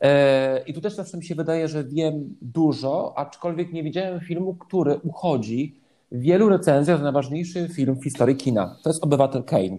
E, 0.00 0.62
I 0.66 0.74
tu 0.74 0.80
też 0.80 0.94
zawsze 0.94 1.16
mi 1.16 1.24
się 1.24 1.34
wydaje, 1.34 1.68
że 1.68 1.84
wiem 1.84 2.36
dużo, 2.42 3.12
aczkolwiek 3.16 3.72
nie 3.72 3.82
widziałem 3.82 4.20
filmu, 4.20 4.54
który 4.54 5.00
uchodzi 5.02 5.80
w 6.12 6.20
wielu 6.20 6.48
recenzjach 6.48 6.98
za 6.98 7.04
najważniejszy 7.04 7.68
film 7.68 7.94
w 7.94 8.04
historii 8.04 8.36
kina. 8.36 8.76
To 8.82 8.90
jest 8.90 9.04
Obywatel 9.04 9.44
Kane. 9.44 9.78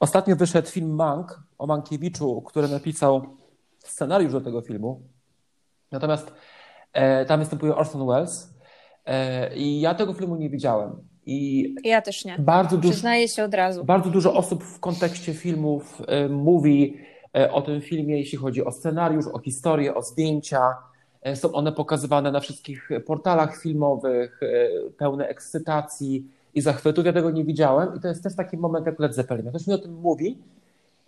Ostatnio 0.00 0.36
wyszedł 0.36 0.68
film 0.68 0.94
Mank 0.94 1.40
o 1.58 1.66
Mankiewiczu, 1.66 2.42
który 2.42 2.68
napisał 2.68 3.26
scenariusz 3.78 4.32
do 4.32 4.40
tego 4.40 4.60
filmu. 4.60 5.00
Natomiast 5.92 6.32
e, 6.92 7.24
tam 7.24 7.40
występuje 7.40 7.76
Orson 7.76 8.06
Welles 8.06 8.54
i 9.56 9.80
ja 9.80 9.94
tego 9.94 10.14
filmu 10.14 10.36
nie 10.36 10.50
widziałem. 10.50 10.96
I 11.26 11.74
ja 11.84 12.02
też 12.02 12.24
nie. 12.24 12.36
Bardzo 12.38 12.76
dużo, 12.76 12.92
Przyznaję 12.92 13.28
się 13.28 13.44
od 13.44 13.54
razu. 13.54 13.84
Bardzo 13.84 14.10
dużo 14.10 14.34
osób 14.34 14.64
w 14.64 14.80
kontekście 14.80 15.34
filmów 15.34 16.02
e, 16.06 16.28
mówi 16.28 16.96
e, 17.36 17.52
o 17.52 17.62
tym 17.62 17.80
filmie, 17.80 18.18
jeśli 18.18 18.38
chodzi 18.38 18.64
o 18.64 18.72
scenariusz, 18.72 19.26
o 19.26 19.38
historię, 19.38 19.94
o 19.94 20.02
zdjęcia. 20.02 20.74
E, 21.22 21.36
są 21.36 21.52
one 21.52 21.72
pokazywane 21.72 22.32
na 22.32 22.40
wszystkich 22.40 22.88
portalach 23.06 23.60
filmowych, 23.60 24.40
e, 24.42 24.68
pełne 24.90 25.28
ekscytacji 25.28 26.26
i 26.54 26.60
zachwytów. 26.60 27.06
Ja 27.06 27.12
tego 27.12 27.30
nie 27.30 27.44
widziałem 27.44 27.96
i 27.96 28.00
to 28.00 28.08
jest 28.08 28.22
też 28.22 28.36
taki 28.36 28.56
moment 28.56 28.86
jak 28.86 28.98
Led 28.98 29.14
Zeppelin. 29.14 29.48
Ktoś 29.48 29.66
mi 29.66 29.74
o 29.74 29.78
tym 29.78 29.94
mówi, 29.94 30.38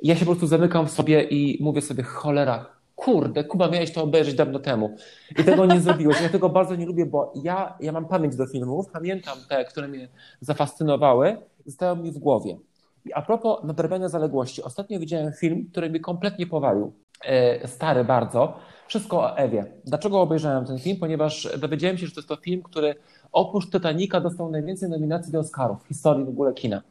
ja 0.03 0.15
się 0.15 0.21
po 0.21 0.31
prostu 0.31 0.47
zamykam 0.47 0.87
w 0.87 0.91
sobie 0.91 1.23
i 1.23 1.63
mówię 1.63 1.81
sobie, 1.81 2.03
cholera, 2.03 2.67
kurde, 2.97 3.45
Kuba, 3.45 3.69
miałeś 3.69 3.93
to 3.93 4.03
obejrzeć 4.03 4.35
dawno 4.35 4.59
temu. 4.59 4.97
I 5.39 5.45
tego 5.45 5.67
nie 5.67 5.81
zrobiłeś. 5.87 6.21
Ja 6.21 6.29
tego 6.29 6.49
bardzo 6.49 6.77
nie 6.77 6.87
lubię, 6.87 7.07
bo 7.07 7.33
ja, 7.43 7.77
ja 7.81 7.93
mam 7.93 8.07
pamięć 8.09 8.37
do 8.37 8.47
filmów, 8.47 8.87
pamiętam 8.93 9.39
te, 9.49 9.65
które 9.65 9.89
mnie 9.89 10.09
zafascynowały, 10.41 11.37
zostały 11.67 11.97
mi 11.97 12.13
w 12.13 12.19
głowie. 12.19 12.57
I 13.05 13.13
a 13.13 13.23
propos 13.23 13.65
nadrabiania 13.65 14.09
zaległości, 14.09 14.63
ostatnio 14.63 15.01
widziałem 15.01 15.33
film, 15.33 15.67
który 15.71 15.91
mnie 15.91 16.01
kompletnie 16.01 16.47
powalił. 16.47 16.93
e, 17.25 17.69
stary 17.69 18.05
bardzo. 18.05 18.57
Wszystko 18.87 19.21
o 19.21 19.37
Ewie. 19.37 19.65
Dlaczego 19.85 20.21
obejrzałem 20.21 20.67
ten 20.67 20.79
film? 20.79 20.97
Ponieważ 21.01 21.49
dowiedziałem 21.59 21.99
się, 21.99 22.07
że 22.07 22.13
to 22.13 22.21
jest 22.21 22.29
to 22.29 22.37
film, 22.37 22.63
który 22.63 22.95
oprócz 23.33 23.71
Titanica 23.71 24.21
dostał 24.21 24.51
najwięcej 24.51 24.91
nominacji 24.91 25.33
do 25.33 25.39
Oscarów 25.39 25.85
w 25.85 25.89
historii 25.89 26.25
w 26.25 26.29
ogóle 26.29 26.55
kina. 26.55 26.83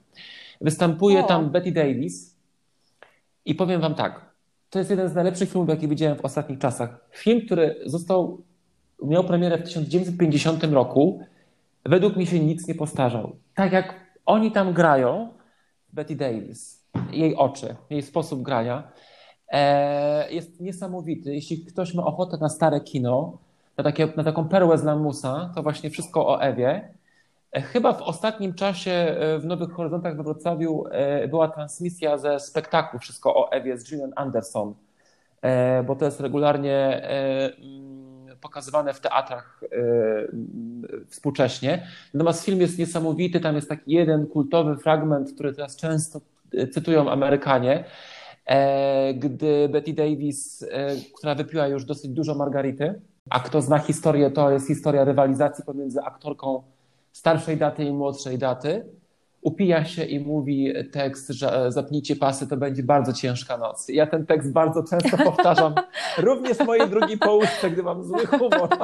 Występuje 0.61 1.19
o. 1.23 1.27
tam 1.27 1.49
Betty 1.49 1.71
Davis 1.71 2.35
i 3.45 3.55
powiem 3.55 3.81
wam 3.81 3.95
tak, 3.95 4.32
to 4.73 4.79
jest 4.79 4.91
jeden 4.91 5.09
z 5.09 5.15
najlepszych 5.15 5.49
filmów, 5.49 5.69
jakie 5.69 5.87
widziałem 5.87 6.17
w 6.17 6.25
ostatnich 6.25 6.59
czasach. 6.59 7.05
Film, 7.11 7.45
który 7.45 7.75
został, 7.85 8.41
miał 9.03 9.23
premierę 9.23 9.57
w 9.57 9.63
1950 9.63 10.63
roku, 10.63 11.19
według 11.85 12.15
mnie 12.15 12.25
się 12.25 12.39
nic 12.39 12.67
nie 12.67 12.75
postarzał. 12.75 13.35
Tak 13.55 13.71
jak 13.71 13.95
oni 14.25 14.51
tam 14.51 14.73
grają, 14.73 15.29
Betty 15.93 16.15
Davis, 16.15 16.85
jej 17.11 17.35
oczy, 17.35 17.75
jej 17.89 18.01
sposób 18.01 18.41
grania, 18.41 18.91
e, 19.49 20.31
jest 20.31 20.59
niesamowity. 20.59 21.35
Jeśli 21.35 21.65
ktoś 21.65 21.93
ma 21.93 22.05
ochotę 22.05 22.37
na 22.37 22.49
stare 22.49 22.81
kino, 22.81 23.37
na, 23.77 23.83
takie, 23.83 24.07
na 24.17 24.23
taką 24.23 24.49
perłę 24.49 24.77
z 24.77 24.83
lamusa, 24.83 25.51
to 25.55 25.63
właśnie 25.63 25.89
wszystko 25.89 26.27
o 26.27 26.41
Ewie. 26.41 26.93
E, 27.53 27.61
chyba 27.61 27.93
w 27.93 28.01
ostatnim 28.01 28.53
czasie 28.53 28.91
e, 28.91 29.39
w 29.39 29.45
Nowych 29.45 29.71
Horyzontach 29.71 30.17
we 30.17 30.23
Wrocławiu 30.23 30.83
była 31.29 31.47
transmisja 31.47 32.17
ze 32.17 32.39
spektaklu 32.39 32.99
Wszystko 32.99 33.35
o 33.35 33.51
Ewie 33.51 33.77
z 33.77 33.89
Gillian 33.89 34.11
Anderson, 34.15 34.73
bo 35.85 35.95
to 35.95 36.05
jest 36.05 36.19
regularnie 36.19 37.07
mm, 37.07 38.37
pokazywane 38.41 38.93
w 38.93 38.99
teatrach 38.99 39.61
współcześnie. 41.07 41.87
Natomiast 42.13 42.45
film 42.45 42.61
jest 42.61 42.79
niesamowity, 42.79 43.39
tam 43.39 43.55
jest 43.55 43.69
taki 43.69 43.91
jeden 43.91 44.27
kultowy 44.27 44.77
fragment, 44.77 45.33
który 45.33 45.53
teraz 45.53 45.75
często 45.75 46.21
cytują 46.71 47.11
Amerykanie, 47.11 47.83
E, 48.45 49.13
gdy 49.13 49.69
Betty 49.69 49.93
Davis, 49.93 50.65
e, 50.71 50.95
która 51.15 51.35
wypiła 51.35 51.67
już 51.67 51.85
dosyć 51.85 52.11
dużo 52.11 52.35
margarity, 52.35 53.01
a 53.29 53.39
kto 53.39 53.61
zna 53.61 53.79
historię, 53.79 54.31
to 54.31 54.51
jest 54.51 54.67
historia 54.67 55.03
rywalizacji 55.03 55.63
pomiędzy 55.63 56.01
aktorką 56.01 56.63
starszej 57.13 57.57
daty 57.57 57.83
i 57.83 57.91
młodszej 57.91 58.37
daty, 58.37 58.85
upija 59.41 59.85
się 59.85 60.03
i 60.03 60.19
mówi 60.19 60.73
tekst, 60.91 61.29
że 61.29 61.71
zapnijcie 61.71 62.15
pasy, 62.15 62.47
to 62.47 62.57
będzie 62.57 62.83
bardzo 62.83 63.13
ciężka 63.13 63.57
noc. 63.57 63.89
Ja 63.89 64.07
ten 64.07 64.25
tekst 64.25 64.51
bardzo 64.51 64.83
często 64.83 65.17
powtarzam, 65.17 65.75
również 66.17 66.57
w 66.57 66.65
mojej 66.65 66.89
drugiej 66.89 67.17
połówce, 67.17 67.69
gdy 67.69 67.83
mam 67.83 68.03
zły 68.03 68.25
humor. 68.25 68.69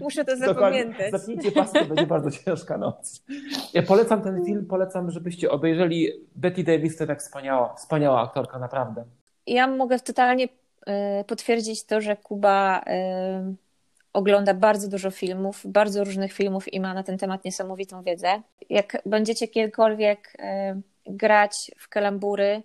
Muszę 0.00 0.24
to 0.24 0.36
zapamiętać. 0.36 1.10
Zapnijcie 1.10 1.52
pasy, 1.52 1.72
to 1.72 1.84
będzie 1.84 2.06
bardzo 2.06 2.30
ciężka 2.30 2.78
noc. 2.78 3.22
Ja 3.74 3.82
polecam 3.82 4.22
ten 4.22 4.44
film, 4.44 4.66
polecam, 4.66 5.10
żebyście 5.10 5.50
obejrzeli 5.50 6.08
Betty 6.36 6.64
Davis, 6.64 6.96
to 6.96 7.06
tak 7.06 7.20
wspaniała, 7.20 7.74
wspaniała 7.74 8.22
aktorka, 8.22 8.58
naprawdę. 8.58 9.04
Ja 9.46 9.66
mogę 9.66 9.98
totalnie 9.98 10.48
e, 10.86 11.24
potwierdzić 11.24 11.84
to, 11.84 12.00
że 12.00 12.16
Kuba 12.16 12.82
e, 12.86 13.54
ogląda 14.12 14.54
bardzo 14.54 14.88
dużo 14.88 15.10
filmów, 15.10 15.62
bardzo 15.64 16.04
różnych 16.04 16.32
filmów 16.32 16.72
i 16.72 16.80
ma 16.80 16.94
na 16.94 17.02
ten 17.02 17.18
temat 17.18 17.44
niesamowitą 17.44 18.02
wiedzę. 18.02 18.42
Jak 18.70 19.02
będziecie 19.06 19.48
kiedykolwiek 19.48 20.36
e, 20.38 20.80
grać 21.06 21.70
w 21.78 21.88
kalambury, 21.88 22.62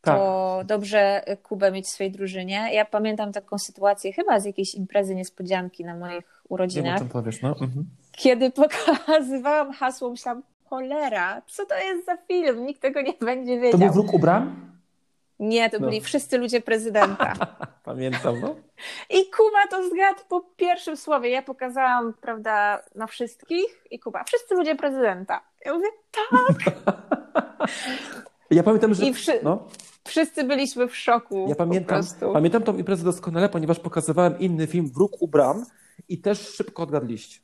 tak. 0.00 0.16
to 0.16 0.60
dobrze 0.64 1.24
Kubę 1.42 1.72
mieć 1.72 1.86
w 1.86 1.90
swojej 1.90 2.12
drużynie. 2.12 2.68
Ja 2.72 2.84
pamiętam 2.84 3.32
taką 3.32 3.58
sytuację 3.58 4.12
chyba 4.12 4.40
z 4.40 4.44
jakiejś 4.44 4.74
imprezy 4.74 5.14
niespodzianki 5.14 5.84
na 5.84 5.96
moich 5.96 6.42
urodzinach. 6.48 6.98
Wiem, 6.98 7.08
powiesz, 7.08 7.42
no. 7.42 7.48
Mhm. 7.48 7.84
Kiedy 8.12 8.50
pokazywałam 8.62 9.72
hasło, 9.72 10.10
myślałam, 10.10 10.42
cholera, 10.64 11.42
co 11.46 11.66
to 11.66 11.74
jest 11.74 12.06
za 12.06 12.16
film? 12.16 12.66
Nikt 12.66 12.82
tego 12.82 13.02
nie 13.02 13.14
będzie 13.20 13.60
wiedział. 13.60 13.72
To 13.72 13.78
był 13.78 13.92
Wróg 13.92 14.14
u 14.14 14.18
bram? 14.18 14.70
Nie, 15.40 15.70
to 15.70 15.78
no. 15.78 15.86
byli 15.86 16.00
wszyscy 16.00 16.38
ludzie 16.38 16.60
prezydenta. 16.60 17.32
Pamiętam, 17.84 18.40
no. 18.40 18.56
I 19.10 19.30
Kuba 19.30 19.66
to 19.70 19.88
zgadł 19.88 20.20
po 20.28 20.40
pierwszym 20.56 20.96
słowie. 20.96 21.30
Ja 21.30 21.42
pokazałam, 21.42 22.14
prawda, 22.20 22.82
na 22.94 23.06
wszystkich 23.06 23.86
i 23.90 23.98
Kuba, 23.98 24.24
wszyscy 24.24 24.54
ludzie 24.54 24.76
prezydenta. 24.76 25.40
Ja 25.66 25.74
mówię, 25.74 25.86
tak. 26.10 26.74
ja 28.50 28.62
pamiętam, 28.62 28.94
że... 28.94 29.06
I 29.06 29.14
wszy... 29.14 29.40
no. 29.42 29.66
Wszyscy 30.04 30.44
byliśmy 30.44 30.88
w 30.88 30.96
szoku. 30.96 31.46
Ja 31.48 31.54
pamiętam, 31.54 32.02
pamiętam 32.32 32.62
tą 32.62 32.76
imprezę 32.76 33.04
doskonale, 33.04 33.48
ponieważ 33.48 33.80
pokazywałem 33.80 34.38
inny 34.38 34.66
film 34.66 34.90
Wróg 34.94 35.22
u 35.22 35.28
bram 35.28 35.66
i 36.08 36.20
też 36.20 36.48
szybko 36.48 36.82
odgadliście. 36.82 37.40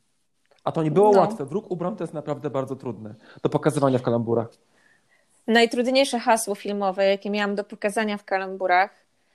A 0.64 0.72
to 0.72 0.82
nie 0.82 0.90
było 0.90 1.12
no. 1.12 1.20
łatwe. 1.20 1.46
Wróg 1.46 1.70
u 1.70 1.76
bram 1.76 1.96
to 1.96 2.04
jest 2.04 2.14
naprawdę 2.14 2.50
bardzo 2.50 2.76
trudne 2.76 3.14
do 3.42 3.48
pokazywania 3.48 3.98
w 3.98 4.02
kalamburach. 4.02 4.48
Najtrudniejsze 5.46 6.18
hasło 6.18 6.54
filmowe, 6.54 7.06
jakie 7.06 7.30
miałam 7.30 7.54
do 7.54 7.64
pokazania 7.64 8.16
w 8.16 8.24
kalamburach. 8.24 8.90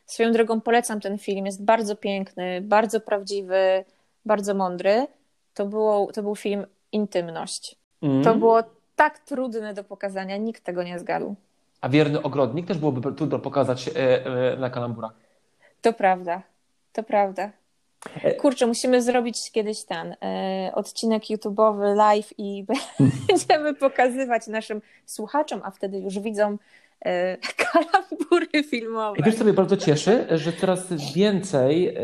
Swoją 0.06 0.32
drogą 0.32 0.62
polecam 0.62 1.00
ten 1.00 1.17
film. 1.17 1.45
Jest 1.45 1.63
bardzo 1.63 1.95
piękny, 1.95 2.62
bardzo 2.62 3.00
prawdziwy, 3.00 3.86
bardzo 4.26 4.54
mądry. 4.54 5.08
To, 5.54 5.65
było, 5.65 6.12
to 6.12 6.24
był 6.24 6.36
film 6.36 6.65
Intymność. 6.91 7.76
Mm. 8.02 8.24
To 8.24 8.36
było 8.36 8.63
tak 8.95 9.19
trudne 9.19 9.74
do 9.74 9.84
pokazania, 9.84 10.38
nikt 10.38 10.63
tego 10.63 10.84
nie 10.84 11.00
zgadł. 11.00 11.36
A 11.82 11.89
wierny 11.89 12.21
ogrodnik 12.21 12.67
też 12.67 12.78
byłoby 12.78 13.13
trudno 13.15 13.39
pokazać 13.39 13.88
e, 13.88 14.26
e, 14.26 14.58
na 14.58 14.69
kalamburach. 14.69 15.12
To 15.82 15.93
prawda, 15.93 16.41
to 16.93 17.04
prawda. 17.04 17.52
E, 18.24 18.36
Kurczę, 18.36 18.68
musimy 18.68 19.02
zrobić 19.02 19.52
kiedyś 19.52 19.84
ten 19.84 20.16
odcinek 20.74 21.24
YouTube'owy 21.24 21.96
live 21.96 22.34
i 22.38 22.66
będziemy 23.28 23.74
pokazywać 23.74 24.48
naszym 24.48 24.82
słuchaczom, 25.06 25.62
a 25.64 25.72
wtedy 25.72 26.00
już 26.00 26.20
widzą 26.20 26.58
kalambury 27.58 28.64
filmowe. 28.64 29.20
I 29.20 29.24
wiesz, 29.24 29.36
co 29.36 29.44
mnie 29.44 29.54
bardzo 29.54 29.78
cieszy, 29.78 30.28
że 30.32 30.54
coraz 30.54 31.14
więcej 31.16 31.98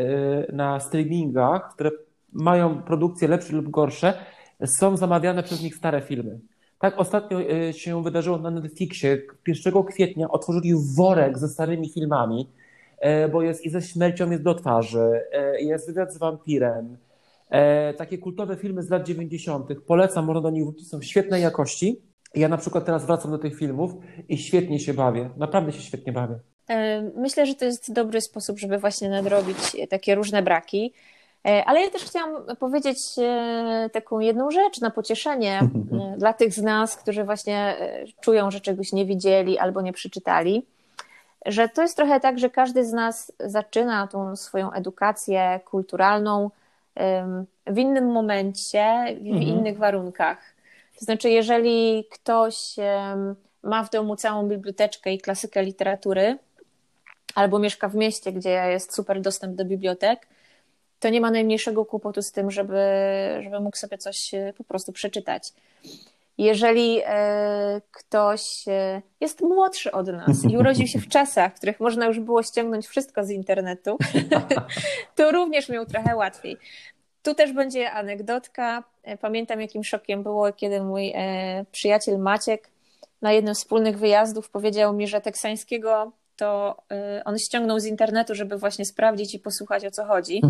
na 0.52 0.80
streamingach, 0.80 1.74
które 1.74 1.90
mają 2.32 2.82
produkcje 2.82 3.28
lepsze 3.28 3.52
lub 3.52 3.70
gorsze, 3.70 4.14
są 4.66 4.96
zamawiane 4.96 5.42
przez 5.42 5.62
nich 5.62 5.76
stare 5.76 6.00
filmy. 6.00 6.40
Tak 6.78 6.98
ostatnio 6.98 7.40
e, 7.42 7.72
się 7.72 8.02
wydarzyło 8.02 8.38
na 8.38 8.50
Netflixie. 8.50 9.22
1 9.46 9.82
kwietnia 9.84 10.28
otworzyli 10.28 10.74
worek 10.96 11.38
ze 11.38 11.48
starymi 11.48 11.90
filmami, 11.92 12.40
e, 12.40 12.48
bo 13.32 13.42
jest 13.42 13.64
i 13.64 13.70
ze 13.70 13.82
śmiercią 13.82 14.30
jest 14.30 14.42
do 14.42 14.54
twarzy, 14.54 15.20
e, 15.32 15.60
jest 15.60 15.86
wywiad 15.86 16.12
z 16.12 16.18
wampirem. 16.18 16.96
Takie 17.96 18.18
kultowe 18.18 18.56
filmy 18.56 18.82
z 18.82 18.90
lat 18.90 19.06
90. 19.06 19.80
Polecam, 19.86 20.24
można 20.24 20.40
do 20.40 20.50
nich 20.50 20.64
wrócić, 20.64 20.88
są 20.88 21.02
świetnej 21.02 21.42
jakości. 21.42 22.02
Ja 22.34 22.48
na 22.48 22.56
przykład 22.56 22.84
teraz 22.84 23.06
wracam 23.06 23.30
do 23.30 23.38
tych 23.38 23.56
filmów 23.56 23.92
i 24.28 24.38
świetnie 24.38 24.80
się 24.80 24.94
bawię. 24.94 25.30
Naprawdę 25.36 25.72
się 25.72 25.80
świetnie 25.80 26.12
bawię. 26.12 26.38
Myślę, 27.16 27.46
że 27.46 27.54
to 27.54 27.64
jest 27.64 27.92
dobry 27.92 28.20
sposób, 28.20 28.58
żeby 28.58 28.78
właśnie 28.78 29.10
nadrobić 29.10 29.58
takie 29.90 30.14
różne 30.14 30.42
braki. 30.42 30.92
E, 31.46 31.64
ale 31.64 31.80
ja 31.80 31.90
też 31.90 32.04
chciałam 32.04 32.56
powiedzieć 32.56 32.98
e, 33.18 33.90
taką 33.92 34.20
jedną 34.20 34.50
rzecz 34.50 34.80
na 34.80 34.90
pocieszenie 34.90 35.60
e, 36.14 36.16
dla 36.18 36.32
tych 36.32 36.52
z 36.52 36.62
nas, 36.62 36.96
którzy 36.96 37.24
właśnie 37.24 37.76
czują, 38.20 38.50
że 38.50 38.60
czegoś 38.60 38.92
nie 38.92 39.06
widzieli 39.06 39.58
albo 39.58 39.82
nie 39.82 39.92
przeczytali, 39.92 40.66
że 41.46 41.68
to 41.68 41.82
jest 41.82 41.96
trochę 41.96 42.20
tak, 42.20 42.38
że 42.38 42.50
każdy 42.50 42.84
z 42.84 42.92
nas 42.92 43.32
zaczyna 43.40 44.06
tą 44.06 44.36
swoją 44.36 44.72
edukację 44.72 45.60
kulturalną 45.64 46.50
w 47.66 47.78
innym 47.78 48.12
momencie, 48.12 49.04
w 49.20 49.26
mhm. 49.26 49.42
innych 49.42 49.78
warunkach. 49.78 50.38
To 50.98 51.04
znaczy, 51.04 51.30
jeżeli 51.30 52.04
ktoś 52.10 52.76
ma 53.62 53.84
w 53.84 53.90
domu 53.90 54.16
całą 54.16 54.48
biblioteczkę 54.48 55.12
i 55.12 55.20
klasykę 55.20 55.62
literatury, 55.62 56.38
albo 57.34 57.58
mieszka 57.58 57.88
w 57.88 57.94
mieście, 57.94 58.32
gdzie 58.32 58.50
jest 58.50 58.94
super 58.94 59.20
dostęp 59.20 59.56
do 59.56 59.64
bibliotek, 59.64 60.26
to 61.00 61.08
nie 61.08 61.20
ma 61.20 61.30
najmniejszego 61.30 61.84
kłopotu 61.84 62.22
z 62.22 62.32
tym, 62.32 62.50
żeby, 62.50 62.82
żeby 63.42 63.60
mógł 63.60 63.76
sobie 63.76 63.98
coś 63.98 64.34
e, 64.34 64.52
po 64.56 64.64
prostu 64.64 64.92
przeczytać. 64.92 65.52
Jeżeli 66.38 67.00
e, 67.04 67.80
ktoś 67.90 68.68
e, 68.68 69.02
jest 69.20 69.40
młodszy 69.40 69.92
od 69.92 70.06
nas 70.06 70.44
i 70.44 70.56
urodził 70.56 70.86
się 70.86 70.98
w 70.98 71.08
czasach, 71.18 71.52
w 71.52 71.56
których 71.56 71.80
można 71.80 72.06
już 72.06 72.20
było 72.20 72.42
ściągnąć 72.42 72.86
wszystko 72.86 73.24
z 73.24 73.30
internetu, 73.30 73.98
to 75.16 75.32
również 75.32 75.68
miał 75.68 75.86
trochę 75.86 76.16
łatwiej. 76.16 76.56
Tu 77.22 77.34
też 77.34 77.52
będzie 77.52 77.92
anegdotka. 77.92 78.84
Pamiętam, 79.20 79.60
jakim 79.60 79.84
szokiem 79.84 80.22
było, 80.22 80.52
kiedy 80.52 80.82
mój 80.82 81.14
przyjaciel 81.72 82.18
Maciek 82.18 82.70
na 83.22 83.32
jednym 83.32 83.54
z 83.54 83.58
wspólnych 83.58 83.98
wyjazdów 83.98 84.50
powiedział 84.50 84.94
mi, 84.94 85.08
że 85.08 85.20
teksańskiego 85.20 86.12
to 86.38 86.76
y, 87.18 87.24
on 87.24 87.38
ściągnął 87.38 87.80
z 87.80 87.84
internetu, 87.84 88.34
żeby 88.34 88.58
właśnie 88.58 88.84
sprawdzić 88.84 89.34
i 89.34 89.38
posłuchać 89.38 89.86
o 89.86 89.90
co 89.90 90.04
chodzi. 90.04 90.42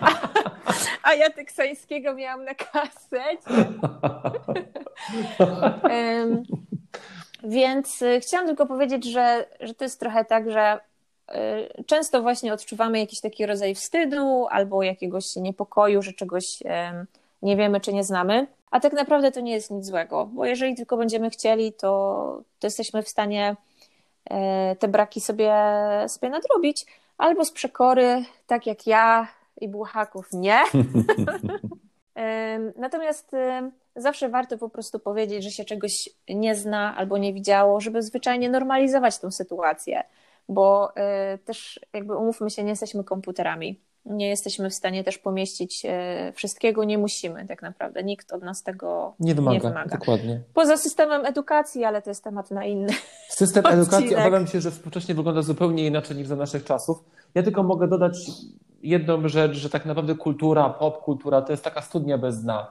a, 0.00 0.10
a 1.08 1.14
ja 1.14 1.30
teksańskiego 1.30 2.14
miałam 2.14 2.44
na 2.44 2.54
kasecie. 2.54 3.50
więc 7.44 8.02
y, 8.02 8.20
chciałam 8.20 8.46
tylko 8.46 8.66
powiedzieć, 8.66 9.04
że, 9.04 9.46
że 9.60 9.74
to 9.74 9.84
jest 9.84 10.00
trochę 10.00 10.24
tak, 10.24 10.50
że 10.50 10.78
y, 11.30 11.84
często 11.84 12.22
właśnie 12.22 12.52
odczuwamy 12.52 12.98
jakiś 12.98 13.20
taki 13.20 13.46
rodzaj 13.46 13.74
wstydu 13.74 14.46
albo 14.50 14.82
jakiegoś 14.82 15.36
niepokoju, 15.36 16.02
że 16.02 16.12
czegoś 16.12 16.62
nie 17.42 17.56
wiemy 17.56 17.80
czy 17.80 17.92
nie 17.92 18.04
znamy. 18.04 18.46
A 18.70 18.80
tak 18.80 18.92
naprawdę 18.92 19.32
to 19.32 19.40
nie 19.40 19.52
jest 19.52 19.70
nic 19.70 19.86
złego, 19.86 20.26
bo 20.26 20.44
jeżeli 20.46 20.74
tylko 20.74 20.96
będziemy 20.96 21.30
chcieli, 21.30 21.72
to, 21.72 22.42
to 22.58 22.66
jesteśmy 22.66 23.02
w 23.02 23.08
stanie 23.08 23.56
te 24.78 24.88
braki 24.88 25.20
sobie, 25.20 25.54
sobie 26.08 26.30
nadrobić, 26.30 26.86
albo 27.18 27.44
z 27.44 27.52
przekory, 27.52 28.24
tak 28.46 28.66
jak 28.66 28.86
ja 28.86 29.28
i 29.60 29.68
Błahaków, 29.68 30.26
nie. 30.32 30.58
Natomiast 32.76 33.36
zawsze 33.96 34.28
warto 34.28 34.58
po 34.58 34.68
prostu 34.68 34.98
powiedzieć, 34.98 35.44
że 35.44 35.50
się 35.50 35.64
czegoś 35.64 36.08
nie 36.28 36.54
zna 36.54 36.96
albo 36.96 37.18
nie 37.18 37.32
widziało, 37.32 37.80
żeby 37.80 38.02
zwyczajnie 38.02 38.50
normalizować 38.50 39.18
tę 39.18 39.32
sytuację, 39.32 40.04
bo 40.48 40.96
e, 40.96 41.38
też 41.38 41.80
jakby 41.92 42.16
umówmy 42.16 42.50
się, 42.50 42.64
nie 42.64 42.70
jesteśmy 42.70 43.04
komputerami 43.04 43.80
nie 44.06 44.28
jesteśmy 44.28 44.70
w 44.70 44.74
stanie 44.74 45.04
też 45.04 45.18
pomieścić 45.18 45.82
e, 45.88 46.32
wszystkiego, 46.34 46.84
nie 46.84 46.98
musimy 46.98 47.46
tak 47.46 47.62
naprawdę. 47.62 48.04
Nikt 48.04 48.32
od 48.32 48.42
nas 48.42 48.62
tego 48.62 49.14
nie 49.20 49.34
wymaga. 49.34 49.54
Nie 49.54 49.60
wymaga. 49.60 49.98
Dokładnie. 49.98 50.40
Poza 50.54 50.76
systemem 50.76 51.26
edukacji, 51.26 51.84
ale 51.84 52.02
to 52.02 52.10
jest 52.10 52.24
temat 52.24 52.50
na 52.50 52.64
inny. 52.64 52.92
System 53.28 53.66
edukacji 53.66 54.16
obawiam 54.16 54.46
się, 54.46 54.60
że 54.60 54.70
współcześnie 54.70 55.14
wygląda 55.14 55.42
zupełnie 55.42 55.86
inaczej 55.86 56.16
niż 56.16 56.26
za 56.26 56.36
naszych 56.36 56.64
czasów. 56.64 57.04
Ja 57.34 57.42
tylko 57.42 57.62
mogę 57.62 57.88
dodać 57.88 58.30
jedną 58.82 59.28
rzecz, 59.28 59.56
że 59.56 59.70
tak 59.70 59.86
naprawdę 59.86 60.14
kultura, 60.14 60.70
pop 60.70 61.02
kultura 61.02 61.42
to 61.42 61.52
jest 61.52 61.64
taka 61.64 61.82
studnia 61.82 62.18
bez 62.18 62.42
dna. 62.42 62.70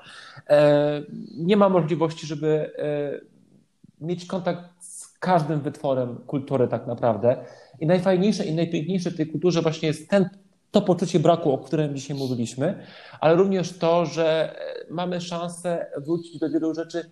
E, 0.50 1.02
nie 1.38 1.58
ma 1.58 1.70
możliwości, 1.70 2.28
żeby 2.28 2.72
e, 2.78 4.06
mieć 4.06 4.26
kontakt 4.26 4.60
z 4.80 5.18
każdym 5.20 5.62
wytworem 5.62 6.16
kultury 6.28 6.68
tak 6.68 6.88
naprawdę. 6.88 7.38
I 7.80 7.88
najfajniejsze 7.88 8.46
i 8.46 8.56
najpiękniejsze 8.56 9.12
w 9.12 9.18
tej 9.18 9.28
kulturze 9.28 9.62
właśnie 9.62 9.88
jest 9.88 10.10
ten 10.10 10.30
to 10.74 10.82
poczucie 10.82 11.20
braku, 11.20 11.52
o 11.52 11.58
którym 11.58 11.96
dzisiaj 11.96 12.18
mówiliśmy, 12.18 12.86
ale 13.20 13.36
również 13.36 13.78
to, 13.78 14.06
że 14.06 14.56
e, 14.56 14.94
mamy 14.94 15.22
szansę 15.22 15.86
wrócić 15.98 16.40
do 16.40 16.50
wielu 16.50 16.74
rzeczy 16.74 17.10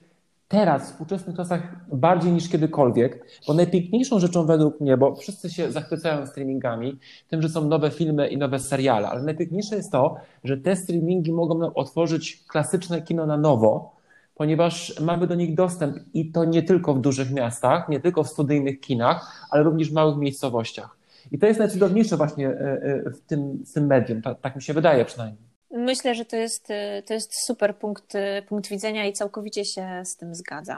teraz, 0.48 0.84
w 0.84 0.92
współczesnych 0.92 1.36
czasach, 1.36 1.62
bardziej 1.94 2.32
niż 2.32 2.50
kiedykolwiek, 2.50 3.26
bo 3.48 3.54
najpiękniejszą 3.54 4.20
rzeczą 4.20 4.46
według 4.46 4.82
mnie, 4.82 4.98
bo 4.98 5.16
wszyscy 5.16 5.50
się 5.50 5.72
zachwycają 5.72 6.28
streamingami, 6.28 7.00
tym, 7.28 7.42
że 7.42 7.50
są 7.50 7.68
nowe 7.68 7.92
filmy 7.92 8.28
i 8.28 8.38
nowe 8.38 8.60
seriale, 8.60 9.10
ale 9.10 9.24
najpiękniejsze 9.24 9.76
jest 9.76 9.92
to, 9.92 10.16
że 10.44 10.58
te 10.58 10.76
streamingi 10.76 11.32
mogą 11.34 11.58
nam 11.58 11.72
otworzyć 11.76 12.44
klasyczne 12.48 13.02
kino 13.02 13.26
na 13.26 13.38
nowo, 13.38 13.96
ponieważ 14.36 15.00
mamy 15.00 15.28
do 15.28 15.36
nich 15.36 15.56
dostęp 15.56 15.98
i 16.14 16.32
to 16.32 16.46
nie 16.46 16.64
tylko 16.64 16.94
w 16.94 17.02
dużych 17.02 17.32
miastach, 17.32 17.90
nie 17.90 18.00
tylko 18.00 18.24
w 18.24 18.28
studyjnych 18.28 18.80
kinach, 18.80 19.48
ale 19.52 19.64
również 19.64 19.90
w 19.90 19.94
małych 19.94 20.18
miejscowościach. 20.18 21.01
I 21.32 21.40
to 21.40 21.48
jest 21.48 21.60
najcudowniejsze 21.60 22.18
właśnie 22.18 22.48
e, 22.48 22.52
e, 22.52 23.10
w 23.10 23.22
tym, 23.22 23.64
w 23.68 23.74
tym 23.74 23.86
medium, 23.86 24.22
tak, 24.22 24.40
tak 24.42 24.56
mi 24.56 24.62
się 24.62 24.74
wydaje 24.74 25.06
przynajmniej. 25.06 25.52
Myślę, 25.72 26.16
że 26.16 26.26
to 26.26 26.36
jest, 26.36 26.72
e, 26.72 27.04
to 27.04 27.14
jest 27.14 27.46
super 27.46 27.76
punkt, 27.76 28.14
punkt 28.48 28.70
widzenia 28.70 29.06
i 29.06 29.14
całkowicie 29.14 29.66
się 29.66 30.02
z 30.06 30.18
tym 30.18 30.36
zgadzam. 30.36 30.78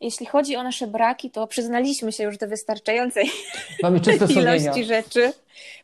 Jeśli 0.00 0.26
chodzi 0.26 0.56
o 0.56 0.62
nasze 0.62 0.86
braki, 0.86 1.30
to 1.30 1.46
przyznaliśmy 1.46 2.12
się 2.12 2.24
już 2.24 2.38
do 2.38 2.48
wystarczającej 2.48 3.30
Mamy 3.82 4.00
czyste 4.00 4.26
ilości 4.40 4.68
sumienia. 4.68 4.84
rzeczy. 4.84 5.32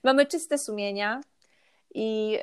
Mamy 0.05 0.27
czyste 0.27 0.59
sumienia 0.59 1.21
i 1.95 2.39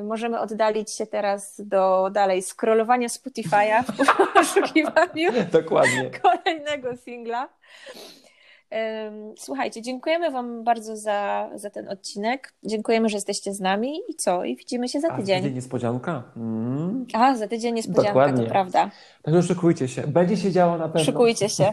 y, 0.00 0.02
możemy 0.02 0.40
oddalić 0.40 0.90
się 0.92 1.06
teraz 1.06 1.54
do 1.58 2.10
dalej 2.12 2.42
scrollowania 2.42 3.08
Spotify'a 3.08 3.82
w 3.82 4.32
poszukiwaniu 4.34 5.30
Dokładnie. 5.52 6.10
kolejnego 6.22 6.96
singla. 6.96 7.48
Słuchajcie, 9.36 9.82
dziękujemy 9.82 10.30
Wam 10.30 10.64
bardzo 10.64 10.96
za, 10.96 11.50
za 11.54 11.70
ten 11.70 11.88
odcinek. 11.88 12.54
Dziękujemy, 12.64 13.08
że 13.08 13.16
jesteście 13.16 13.52
z 13.52 13.60
nami 13.60 14.00
i 14.08 14.14
co? 14.14 14.44
I 14.44 14.56
widzimy 14.56 14.88
się 14.88 15.00
za 15.00 15.16
tydzień. 15.16 15.34
A, 15.34 15.38
za 15.38 15.42
tydzień 15.42 15.54
niespodzianka. 15.54 16.22
Mm. 16.36 17.06
A, 17.12 17.36
za 17.36 17.48
tydzień 17.48 17.74
niespodzianka, 17.74 18.08
Dokładnie. 18.08 18.44
to 18.44 18.50
prawda. 18.50 18.90
Także 19.22 19.42
szykujcie 19.42 19.88
się. 19.88 20.02
Będzie 20.06 20.36
się 20.36 20.52
działo 20.52 20.78
na 20.78 20.88
pewno. 20.88 21.04
Szykujcie 21.04 21.48
się. 21.48 21.72